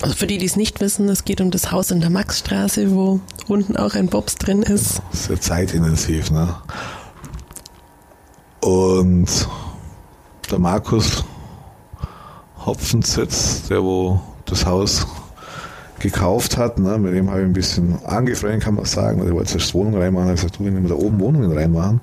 also 0.03 0.15
für 0.15 0.27
die, 0.27 0.39
die 0.39 0.47
es 0.47 0.57
nicht 0.57 0.81
wissen, 0.81 1.09
es 1.09 1.25
geht 1.25 1.41
um 1.41 1.51
das 1.51 1.71
Haus 1.71 1.91
in 1.91 2.01
der 2.01 2.11
Maxstraße, 2.11 2.91
wo 2.91 3.21
unten 3.49 3.77
auch 3.77 3.95
ein 3.95 4.07
Bobs 4.09 4.37
drin 4.37 4.63
ist. 4.63 5.03
Sehr 5.13 5.41
zeitintensiv, 5.41 6.31
ne? 6.31 6.55
Und 8.61 9.49
der 10.51 10.59
Markus 10.59 11.25
Hopfensitz, 12.65 13.69
der 13.69 13.83
wo 13.83 14.21
das 14.45 14.67
Haus 14.67 15.07
gekauft 15.99 16.57
hat, 16.57 16.79
ne, 16.79 16.99
mit 16.99 17.15
dem 17.15 17.31
habe 17.31 17.41
ich 17.41 17.47
ein 17.47 17.53
bisschen 17.53 18.05
angefreundet, 18.05 18.63
kann 18.63 18.75
man 18.75 18.85
sagen. 18.85 19.25
Der 19.25 19.35
wollte 19.35 19.53
zuerst 19.53 19.75
Wohnung 19.75 20.01
reinmachen, 20.01 20.29
habe 20.29 20.37
gesagt, 20.37 20.59
du, 20.59 20.65
wenn 20.65 20.83
wir 20.83 20.89
da 20.89 20.95
oben 20.95 21.21
Wohnungen 21.21 21.53
reinmachen, 21.53 22.01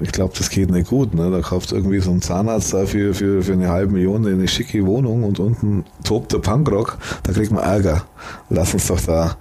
ich 0.00 0.12
glaube, 0.12 0.34
das 0.36 0.50
geht 0.50 0.70
nicht 0.70 0.88
gut. 0.88 1.14
Ne? 1.14 1.30
Da 1.30 1.40
kauft 1.40 1.72
irgendwie 1.72 2.00
so 2.00 2.10
ein 2.10 2.22
Zahnarzt 2.22 2.72
da 2.72 2.86
für, 2.86 3.14
für, 3.14 3.52
eine 3.52 3.68
halbe 3.68 3.92
Million 3.92 4.26
eine 4.26 4.48
schicke 4.48 4.86
Wohnung 4.86 5.24
und 5.24 5.38
unten 5.38 5.84
tobt 6.04 6.32
der 6.32 6.38
Punkrock, 6.38 6.98
da 7.22 7.32
kriegt 7.32 7.52
man 7.52 7.62
Ärger. 7.62 8.04
Lass 8.48 8.74
uns 8.74 8.86
doch 8.86 9.00
da 9.00 9.36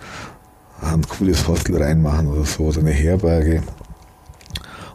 ein 0.81 1.01
cooles 1.07 1.47
Hostel 1.47 1.81
reinmachen 1.81 2.27
oder 2.27 2.45
so, 2.45 2.63
oder 2.63 2.79
eine 2.79 2.91
Herberge. 2.91 3.63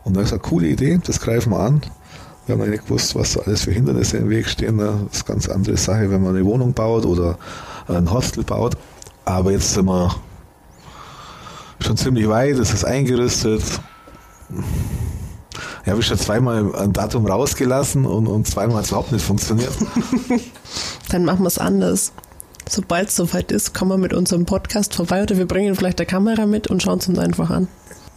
Und 0.05 0.17
dann 0.17 0.25
ist 0.25 0.33
eine 0.33 0.41
coole 0.41 0.69
Idee, 0.69 1.01
das 1.05 1.21
greifen 1.21 1.51
wir 1.51 1.61
an. 1.61 1.83
Wir 2.47 2.55
haben 2.55 2.61
noch 2.61 2.69
nicht 2.69 2.85
gewusst, 2.85 3.15
was 3.15 3.39
alles 3.39 3.63
für 3.63 3.71
Hindernisse 3.71 4.19
im 4.19 4.29
Weg 4.29 4.49
stehen. 4.49 4.77
Ne? 4.77 5.07
Das 5.09 5.19
ist 5.19 5.29
eine 5.29 5.35
ganz 5.35 5.49
andere 5.49 5.77
Sache, 5.79 6.11
wenn 6.11 6.23
man 6.23 6.37
eine 6.37 6.45
Wohnung 6.45 6.75
baut 6.75 7.07
oder 7.07 7.39
ein 7.89 8.11
Hostel 8.11 8.45
baut. 8.45 8.77
Aber 9.25 9.51
jetzt 9.53 9.73
sind 9.73 9.87
wir 9.87 10.15
schon 11.81 11.97
ziemlich 11.97 12.29
weit, 12.29 12.59
es 12.59 12.73
ist 12.73 12.85
eingerüstet. 12.85 13.63
Ich 15.85 15.91
habe 15.91 16.03
schon 16.03 16.19
zweimal 16.19 16.75
ein 16.77 16.93
Datum 16.93 17.27
rausgelassen 17.27 18.07
und, 18.07 18.27
und 18.27 18.47
zweimal 18.47 18.79
hat 18.79 18.85
es 18.85 18.91
überhaupt 18.91 19.13
nicht 19.13 19.25
funktioniert. 19.25 19.73
Dann 21.11 21.25
machen 21.25 21.41
wir 21.41 21.49
es 21.49 21.59
anders. 21.59 22.13
Sobald 22.69 23.09
es 23.09 23.17
soweit 23.17 23.53
ist, 23.53 23.75
kommen 23.75 23.91
wir 23.91 23.99
mit 23.99 24.15
unserem 24.15 24.47
Podcast 24.47 24.95
vorbei 24.95 25.23
oder 25.23 25.37
wir 25.37 25.47
bringen 25.47 25.75
vielleicht 25.75 26.01
eine 26.01 26.07
Kamera 26.07 26.47
mit 26.47 26.69
und 26.69 26.83
schauen 26.83 26.99
es 26.99 27.09
uns 27.09 27.19
einfach 27.19 27.51
an. 27.51 27.69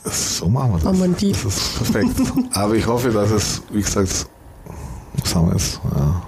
So 0.06 0.48
machen 0.48 0.72
wir 0.72 0.76
das. 0.76 0.84
Machen 0.86 1.16
wir 1.20 1.32
das 1.32 1.44
ist 1.44 1.76
perfekt. 1.76 2.16
Aber 2.54 2.76
ich 2.76 2.88
hoffe, 2.88 3.10
dass 3.10 3.32
es, 3.32 3.62
wie 3.72 3.82
gesagt, 3.82 4.28
was 5.22 5.36
haben 5.36 5.52
wir? 5.52 5.60
Ja. 6.00 6.22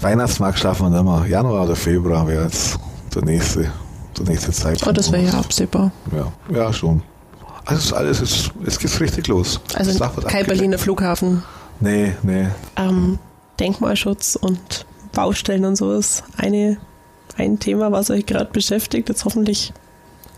Weihnachtsmarkt 0.00 0.58
schaffen 0.58 0.92
wir 0.92 1.02
mehr. 1.02 1.26
Januar 1.26 1.64
oder 1.64 1.76
Februar 1.76 2.26
wäre 2.26 2.44
jetzt 2.44 2.78
der 3.14 3.24
nächste, 3.24 3.70
der 4.18 4.24
nächste 4.26 4.50
Zeitpunkt. 4.52 4.88
Oh, 4.88 4.92
das 4.92 5.12
wäre 5.12 5.24
ja 5.24 5.32
absehbar. 5.34 5.92
Ja, 6.16 6.32
ja, 6.54 6.72
schon. 6.72 7.02
Also 7.64 7.94
alles 7.94 8.20
ist, 8.20 8.50
es 8.66 8.78
geht 8.78 9.00
richtig 9.00 9.28
los. 9.28 9.60
Also 9.74 9.98
kein 10.26 10.46
Berliner 10.46 10.78
Flughafen. 10.78 11.42
Nee, 11.80 12.14
nee. 12.22 12.48
Ähm, 12.76 13.18
Denkmalschutz 13.60 14.36
und 14.36 14.86
Baustellen 15.12 15.64
und 15.64 15.76
sowas. 15.76 16.24
Eine, 16.36 16.78
ein 17.36 17.58
Thema, 17.58 17.92
was 17.92 18.10
euch 18.10 18.26
gerade 18.26 18.50
beschäftigt. 18.50 19.08
Jetzt 19.08 19.24
hoffentlich 19.24 19.72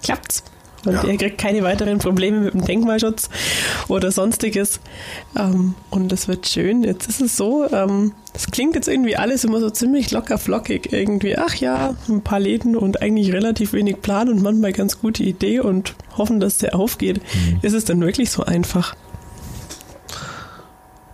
klappt's. 0.02 0.44
Und 0.87 0.94
ja. 0.94 1.05
ihr 1.05 1.18
kriegt 1.18 1.38
keine 1.38 1.62
weiteren 1.62 1.99
Probleme 1.99 2.40
mit 2.40 2.55
dem 2.55 2.64
Denkmalschutz 2.64 3.29
oder 3.88 4.11
sonstiges. 4.11 4.81
Ähm, 5.38 5.75
und 5.90 6.12
es 6.12 6.29
wird 6.29 6.47
schön. 6.47 6.83
Jetzt 6.85 7.09
ist 7.09 7.20
es 7.20 7.37
so, 7.37 7.70
ähm, 7.70 8.12
es 8.35 8.51
klingt 8.51 8.75
jetzt 8.75 8.88
irgendwie 8.88 9.16
alles 9.16 9.44
immer 9.44 9.61
so 9.61 9.70
ziemlich 9.70 10.11
locker 10.11 10.38
flockig 10.38 10.92
irgendwie. 10.92 11.37
Ach 11.37 11.55
ja, 11.55 11.94
ein 12.09 12.23
paar 12.23 12.40
Läden 12.40 12.77
und 12.77 13.03
eigentlich 13.03 13.33
relativ 13.33 13.73
wenig 13.73 14.03
Plan 14.03 14.29
und 14.29 14.42
manchmal 14.42 14.73
ganz 14.73 15.01
gute 15.01 15.23
Idee 15.23 15.61
und 15.61 15.94
hoffen, 16.16 16.40
dass 16.40 16.59
der 16.59 16.75
aufgeht. 16.75 17.18
Mhm. 17.18 17.59
Ist 17.62 17.75
es 17.75 17.85
denn 17.85 18.01
wirklich 18.01 18.31
so 18.31 18.44
einfach? 18.44 18.94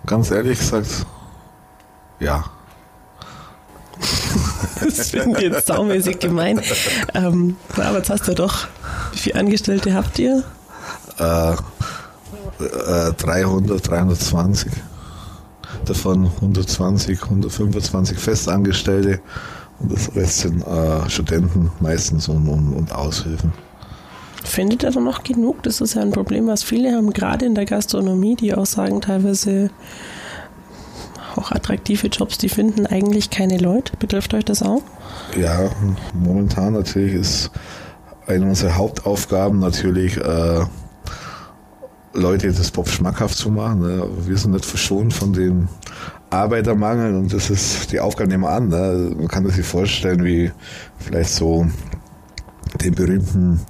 Ganz 0.07 0.31
ehrlich 0.31 0.59
gesagt, 0.59 1.07
ja. 2.19 2.45
Das 4.81 5.11
finde 5.11 5.39
ich 5.39 5.53
jetzt 5.53 5.67
saumäßig 5.67 6.19
gemein. 6.19 6.61
Ähm, 7.15 7.57
aber 7.77 7.99
jetzt 7.99 8.11
hast 8.11 8.29
du 8.29 8.35
doch, 8.35 8.67
wie 9.13 9.19
viele 9.19 9.41
Angestellte 9.41 9.95
habt 9.95 10.19
ihr? 10.19 10.43
Äh, 11.19 11.53
äh, 11.53 13.13
300, 13.17 13.89
320. 13.89 14.73
Davon 15.85 16.27
120, 16.27 17.23
125 17.23 18.19
Festangestellte 18.19 19.21
und 19.81 19.93
das 19.93 20.15
Rest 20.15 20.41
sind 20.41 20.67
äh, 20.67 21.09
Studenten 21.09 21.73
meistens 21.81 22.29
und, 22.29 22.49
und, 22.49 22.75
und 22.75 22.93
Aushilfen. 22.93 23.53
Findet 24.45 24.83
ihr 24.83 24.91
da 24.91 25.01
noch 25.01 25.23
genug? 25.23 25.63
Das 25.63 25.81
ist 25.81 25.95
ja 25.95 26.03
ein 26.03 26.11
Problem, 26.11 26.47
was 26.47 26.63
viele 26.63 26.95
haben, 26.95 27.13
gerade 27.13 27.47
in 27.47 27.55
der 27.55 27.67
Gastronomie, 27.67 28.37
die 28.37 28.55
auch 28.55 28.67
sagen, 28.67 29.01
teilweise 29.01 29.71
auch 31.37 31.53
attraktive 31.53 32.09
Jobs, 32.09 32.39
die 32.39 32.49
finden 32.49 32.87
eigentlich 32.87 33.31
keine 33.31 33.59
Leute. 33.59 33.93
Betrifft 33.99 34.35
euch 34.35 34.45
das 34.45 34.63
auch? 34.63 34.83
Ja, 35.37 35.71
momentan 36.15 36.75
natürlich 36.75 37.15
ist 37.15 37.51
eine 38.27 38.47
unserer 38.47 38.77
Hauptaufgaben 38.77 39.59
natürlich, 39.59 40.17
äh, 40.17 40.65
Leute 42.13 42.53
das 42.53 42.71
Pop 42.71 42.89
schmackhaft 42.89 43.37
zu 43.37 43.51
machen. 43.51 43.81
Ne? 43.81 44.05
Wir 44.27 44.37
sind 44.37 44.53
nicht 44.53 44.65
verschont 44.65 45.15
von 45.15 45.33
dem 45.33 45.69
Arbeitermangel 46.31 47.15
und 47.15 47.33
das 47.33 47.51
ist 47.51 47.93
die 47.93 48.01
Aufgabe 48.01 48.31
nehmen 48.31 48.45
wir 48.45 48.51
an. 48.51 48.69
Ne? 48.69 49.15
Man 49.17 49.29
kann 49.29 49.49
sich 49.49 49.65
vorstellen, 49.65 50.25
wie 50.25 50.51
vielleicht 50.99 51.31
so 51.31 51.67
den 52.83 52.95
berühmten 52.95 53.61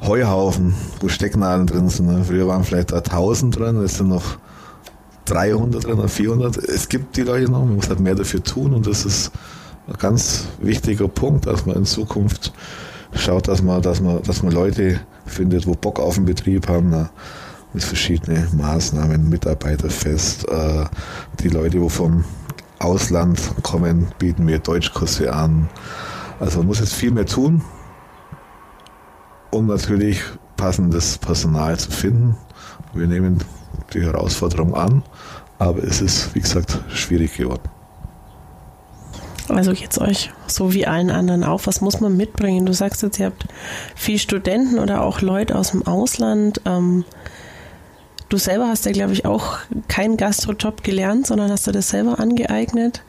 Heuhaufen, 0.00 0.74
wo 1.00 1.08
Stecknadeln 1.08 1.66
drin 1.66 1.88
sind. 1.88 2.06
Ne? 2.06 2.24
Früher 2.24 2.48
waren 2.48 2.64
vielleicht 2.64 2.92
da 2.92 2.98
1000 2.98 3.56
drin, 3.56 3.80
jetzt 3.80 3.98
sind 3.98 4.08
noch 4.08 4.38
300 5.32 5.86
oder 5.86 6.08
400. 6.08 6.58
Es 6.58 6.88
gibt 6.88 7.16
die 7.16 7.22
Leute 7.22 7.50
noch, 7.50 7.64
man 7.64 7.76
muss 7.76 7.88
halt 7.88 8.00
mehr 8.00 8.14
dafür 8.14 8.42
tun 8.42 8.74
und 8.74 8.86
das 8.86 9.06
ist 9.06 9.32
ein 9.88 9.94
ganz 9.98 10.46
wichtiger 10.60 11.08
Punkt, 11.08 11.46
dass 11.46 11.64
man 11.64 11.76
in 11.76 11.84
Zukunft 11.86 12.52
schaut, 13.14 13.48
dass 13.48 13.62
man, 13.62 13.80
dass 13.80 14.00
man, 14.00 14.22
dass 14.22 14.42
man 14.42 14.52
Leute 14.52 15.00
findet, 15.24 15.66
wo 15.66 15.72
Bock 15.72 16.00
auf 16.00 16.16
den 16.16 16.26
Betrieb 16.26 16.68
haben, 16.68 16.90
na, 16.90 17.10
mit 17.72 17.82
verschiedenen 17.82 18.46
Maßnahmen, 18.56 19.30
Mitarbeiterfest, 19.30 20.46
äh, 20.48 20.84
die 21.40 21.48
Leute, 21.48 21.80
wo 21.80 21.88
vom 21.88 22.24
Ausland 22.78 23.40
kommen, 23.62 24.08
bieten 24.18 24.46
wir 24.46 24.58
Deutschkurse 24.58 25.32
an. 25.32 25.70
Also 26.40 26.58
man 26.58 26.66
muss 26.66 26.80
jetzt 26.80 26.92
viel 26.92 27.10
mehr 27.10 27.24
tun, 27.24 27.62
um 29.50 29.66
natürlich 29.66 30.20
passendes 30.58 31.16
Personal 31.16 31.78
zu 31.78 31.90
finden. 31.90 32.36
Wir 32.92 33.06
nehmen 33.06 33.38
die 33.92 34.02
Herausforderung 34.02 34.74
an, 34.74 35.02
aber 35.58 35.82
es 35.84 36.00
ist, 36.00 36.34
wie 36.34 36.40
gesagt, 36.40 36.78
schwierig 36.92 37.36
geworden. 37.36 37.68
Also 39.48 39.72
geht's 39.72 40.00
euch 40.00 40.30
so 40.46 40.72
wie 40.72 40.86
allen 40.86 41.10
anderen 41.10 41.44
auch. 41.44 41.62
Was 41.66 41.80
muss 41.80 42.00
man 42.00 42.16
mitbringen? 42.16 42.64
Du 42.64 42.72
sagst 42.72 43.02
jetzt, 43.02 43.18
ihr 43.18 43.26
habt 43.26 43.46
viel 43.94 44.18
Studenten 44.18 44.78
oder 44.78 45.02
auch 45.02 45.20
Leute 45.20 45.56
aus 45.56 45.72
dem 45.72 45.86
Ausland. 45.86 46.60
Ähm, 46.64 47.04
du 48.28 48.38
selber 48.38 48.68
hast 48.68 48.86
ja, 48.86 48.92
glaube 48.92 49.12
ich, 49.12 49.26
auch 49.26 49.58
keinen 49.88 50.16
Gastrojob 50.16 50.84
gelernt, 50.84 51.26
sondern 51.26 51.50
hast 51.50 51.66
du 51.66 51.72
das 51.72 51.90
selber 51.90 52.20
angeeignet. 52.20 53.02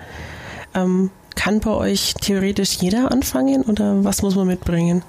Ähm, 0.73 1.12
kann 1.35 1.59
bei 1.59 1.71
euch 1.71 2.13
theoretisch 2.15 2.75
jeder 2.75 3.11
anfangen 3.11 3.63
oder 3.63 4.03
was 4.03 4.21
muss 4.21 4.35
man 4.35 4.47
mitbringen? 4.47 5.03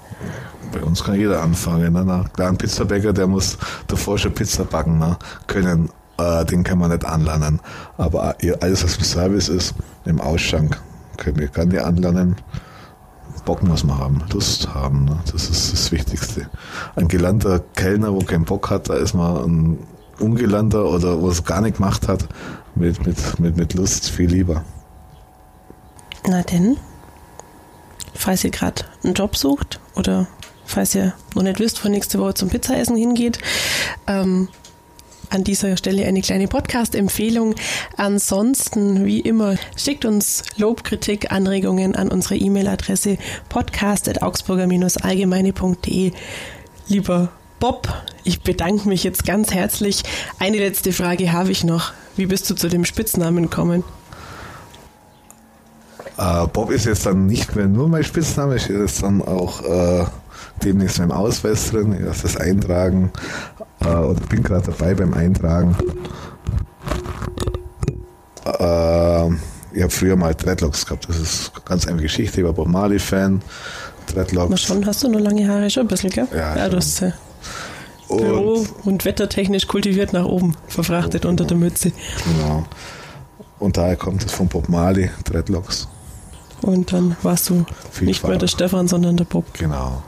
Bei 0.71 0.81
uns 0.81 1.03
kann 1.03 1.15
jeder 1.15 1.41
anfangen. 1.41 1.93
Ne? 1.93 2.25
Klar, 2.33 2.49
ein 2.49 2.57
Pizzabäcker, 2.57 3.13
der 3.13 3.27
muss 3.27 3.57
davor 3.87 4.17
schon 4.17 4.33
Pizza 4.33 4.63
backen 4.63 4.99
ne? 4.99 5.17
können. 5.47 5.89
Äh, 6.17 6.45
den 6.45 6.63
kann 6.63 6.79
man 6.79 6.91
nicht 6.91 7.05
anlernen. 7.05 7.59
Aber 7.97 8.35
alles, 8.61 8.83
was 8.83 8.97
im 8.97 9.03
Service 9.03 9.49
ist, 9.49 9.75
im 10.05 10.21
Ausschank, 10.21 10.79
können 11.17 11.37
wir 11.37 11.47
gerne 11.47 11.83
anlernen. 11.83 12.35
Bock 13.45 13.61
muss 13.61 13.83
man 13.83 13.99
haben, 13.99 14.23
Lust 14.33 14.73
haben. 14.73 15.05
Ne? 15.05 15.17
Das 15.31 15.49
ist 15.49 15.71
das 15.71 15.91
Wichtigste. 15.91 16.49
Ein 16.95 17.07
gelernter 17.07 17.61
Kellner, 17.75 18.11
wo 18.11 18.19
keinen 18.19 18.45
Bock 18.45 18.69
hat, 18.71 18.89
da 18.89 18.95
ist 18.95 19.13
man 19.13 19.37
ein 19.37 19.79
ungelernter 20.19 20.85
oder 20.85 21.21
wo 21.21 21.29
es 21.29 21.43
gar 21.43 21.61
nicht 21.61 21.77
gemacht 21.77 22.07
hat, 22.07 22.27
mit, 22.73 23.05
mit, 23.05 23.39
mit, 23.39 23.55
mit 23.55 23.73
Lust 23.75 24.09
viel 24.09 24.29
lieber. 24.29 24.63
Na 26.27 26.41
denn, 26.41 26.77
falls 28.13 28.43
ihr 28.43 28.49
gerade 28.49 28.83
einen 29.03 29.13
Job 29.13 29.37
sucht 29.37 29.79
oder 29.95 30.27
falls 30.65 30.95
ihr 30.95 31.13
noch 31.35 31.43
nicht 31.43 31.59
wisst, 31.59 31.85
wo 31.85 31.89
nächste 31.89 32.17
Woche 32.19 32.33
zum 32.33 32.49
Pizzaessen 32.49 32.97
hingeht, 32.97 33.37
ähm, 34.07 34.47
an 35.29 35.43
dieser 35.43 35.77
Stelle 35.77 36.05
eine 36.05 36.21
kleine 36.21 36.47
Podcast-Empfehlung. 36.47 37.53
Ansonsten, 37.97 39.05
wie 39.05 39.19
immer, 39.19 39.57
schickt 39.75 40.05
uns 40.05 40.43
Lob, 40.57 40.83
Kritik, 40.83 41.31
Anregungen 41.31 41.95
an 41.95 42.09
unsere 42.09 42.35
E-Mail-Adresse 42.35 43.17
podcast.augsburger-allgemeine.de. 43.49 46.11
Lieber 46.87 47.29
Bob, 47.59 47.87
ich 48.23 48.41
bedanke 48.41 48.87
mich 48.87 49.03
jetzt 49.03 49.25
ganz 49.25 49.51
herzlich. 49.53 50.03
Eine 50.39 50.57
letzte 50.57 50.91
Frage 50.91 51.31
habe 51.31 51.51
ich 51.51 51.63
noch. 51.63 51.93
Wie 52.15 52.27
bist 52.27 52.49
du 52.49 52.55
zu 52.55 52.69
dem 52.69 52.85
Spitznamen 52.85 53.43
gekommen? 53.43 53.83
Äh, 56.17 56.47
Bob 56.47 56.71
ist 56.71 56.85
jetzt 56.85 57.05
dann 57.05 57.25
nicht 57.25 57.55
mehr 57.55 57.67
nur 57.67 57.89
mein 57.89 58.03
Spitzname, 58.03 58.57
steht 58.59 58.79
jetzt 58.79 59.03
dann 59.03 59.21
auch 59.21 59.61
äh, 59.63 60.05
demnächst 60.63 60.97
beim 60.99 61.11
Ausweis 61.11 61.71
drin. 61.71 61.93
Ich 61.93 62.05
lasse 62.05 62.23
das 62.23 62.37
eintragen 62.37 63.11
äh, 63.81 63.87
oder 63.87 64.19
bin 64.29 64.43
gerade 64.43 64.65
dabei 64.71 64.93
beim 64.93 65.13
Eintragen. 65.13 65.75
Äh, 68.45 69.27
ich 69.73 69.81
habe 69.81 69.89
früher 69.91 70.15
mal 70.15 70.33
Dreadlocks 70.33 70.85
gehabt. 70.85 71.09
Das 71.09 71.19
ist 71.19 71.51
eine 71.55 71.63
ganz 71.65 71.87
eine 71.87 72.01
Geschichte. 72.01 72.39
Ich 72.41 72.45
war 72.45 72.53
Bob 72.53 72.67
Marley-Fan. 72.67 73.41
Dreadlocks. 74.07 74.49
Na 74.51 74.57
schon, 74.57 74.85
hast 74.85 75.03
du 75.03 75.09
noch 75.09 75.19
lange 75.19 75.47
Haare 75.47 75.69
schon 75.69 75.83
ein 75.83 75.87
bisschen, 75.87 76.11
gell? 76.11 76.27
Ja, 76.31 76.55
ja 76.55 76.69
du 76.69 76.77
hast 76.77 76.97
sie 76.97 77.13
Büro- 78.07 78.59
Und, 78.59 78.85
und 78.85 79.05
wettertechnisch 79.05 79.67
kultiviert 79.67 80.13
nach 80.13 80.25
oben 80.25 80.55
verfrachtet 80.67 81.25
unter 81.25 81.43
der 81.43 81.57
Mütze. 81.57 81.91
genau. 82.23 82.63
Und 83.57 83.77
daher 83.77 83.95
kommt 83.95 84.23
es 84.23 84.31
von 84.31 84.47
Bob 84.47 84.69
Marley, 84.69 85.09
Dreadlocks. 85.23 85.87
Und 86.61 86.91
dann 86.93 87.15
warst 87.21 87.49
du 87.49 87.65
Viel 87.91 88.07
nicht 88.07 88.25
mehr 88.27 88.37
der 88.37 88.47
Stefan, 88.47 88.87
sondern 88.87 89.17
der 89.17 89.25
Bob. 89.25 89.45
Genau. 89.53 90.01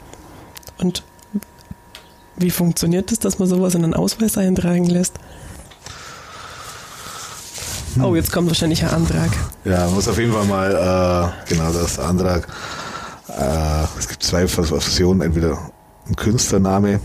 Und 0.78 1.02
wie 2.36 2.50
funktioniert 2.50 3.10
das, 3.10 3.18
dass 3.18 3.38
man 3.38 3.48
sowas 3.48 3.74
in 3.74 3.84
einen 3.84 3.94
Ausweis 3.94 4.38
eintragen 4.38 4.86
lässt? 4.86 5.14
Hm. 7.94 8.04
Oh, 8.04 8.14
jetzt 8.14 8.32
kommt 8.32 8.48
wahrscheinlich 8.48 8.82
ein 8.84 8.90
Antrag. 8.90 9.30
Ja, 9.64 9.88
muss 9.88 10.08
auf 10.08 10.18
jeden 10.18 10.32
Fall 10.32 10.44
mal, 10.44 11.32
äh, 11.46 11.48
genau, 11.52 11.72
das 11.72 11.98
Antrag. 11.98 12.46
Äh, 13.28 13.84
es 13.98 14.08
gibt 14.08 14.22
zwei 14.22 14.46
Vers- 14.46 14.68
Versionen, 14.68 15.20
entweder 15.20 15.70
ein 16.06 16.16
Künstlername, 16.16 17.00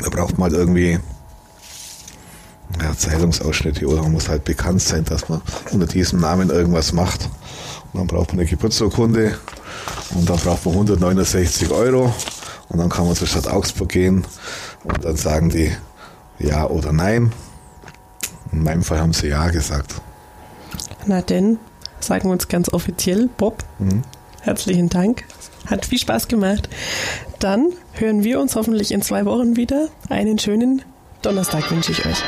da 0.00 0.08
braucht 0.10 0.38
man 0.38 0.50
halt 0.50 0.60
irgendwie 0.60 1.00
ja, 2.82 2.96
Zeitungsausschnitte 2.96 3.86
oder 3.86 4.02
man 4.02 4.12
muss 4.12 4.28
halt 4.28 4.44
bekannt 4.44 4.82
sein, 4.82 5.04
dass 5.04 5.28
man 5.28 5.40
unter 5.72 5.86
diesem 5.86 6.20
Namen 6.20 6.50
irgendwas 6.50 6.92
macht. 6.92 7.28
Dann 7.96 8.06
braucht 8.06 8.28
man 8.28 8.40
eine 8.40 8.48
Geburtsurkunde 8.48 9.38
und 10.14 10.28
dann 10.28 10.36
braucht 10.36 10.66
man 10.66 10.74
169 10.74 11.70
Euro 11.70 12.14
und 12.68 12.78
dann 12.78 12.88
kann 12.90 13.06
man 13.06 13.14
zur 13.16 13.26
Stadt 13.26 13.48
Augsburg 13.48 13.88
gehen 13.88 14.24
und 14.84 15.04
dann 15.04 15.16
sagen 15.16 15.48
die 15.50 15.70
ja 16.38 16.66
oder 16.66 16.92
nein. 16.92 17.32
In 18.52 18.62
meinem 18.62 18.82
Fall 18.82 19.00
haben 19.00 19.12
sie 19.12 19.28
ja 19.28 19.48
gesagt. 19.48 19.94
Na 21.06 21.22
denn, 21.22 21.58
sagen 22.00 22.28
wir 22.28 22.32
uns 22.32 22.48
ganz 22.48 22.68
offiziell, 22.72 23.28
Bob, 23.36 23.64
Mhm. 23.78 24.02
herzlichen 24.42 24.88
Dank. 24.88 25.24
Hat 25.66 25.86
viel 25.86 25.98
Spaß 25.98 26.28
gemacht. 26.28 26.68
Dann 27.40 27.72
hören 27.94 28.22
wir 28.24 28.40
uns 28.40 28.54
hoffentlich 28.56 28.92
in 28.92 29.02
zwei 29.02 29.24
Wochen 29.24 29.56
wieder. 29.56 29.88
Einen 30.08 30.38
schönen 30.38 30.82
Donnerstag 31.22 31.70
wünsche 31.70 31.92
ich 31.92 32.04
euch. 32.06 32.22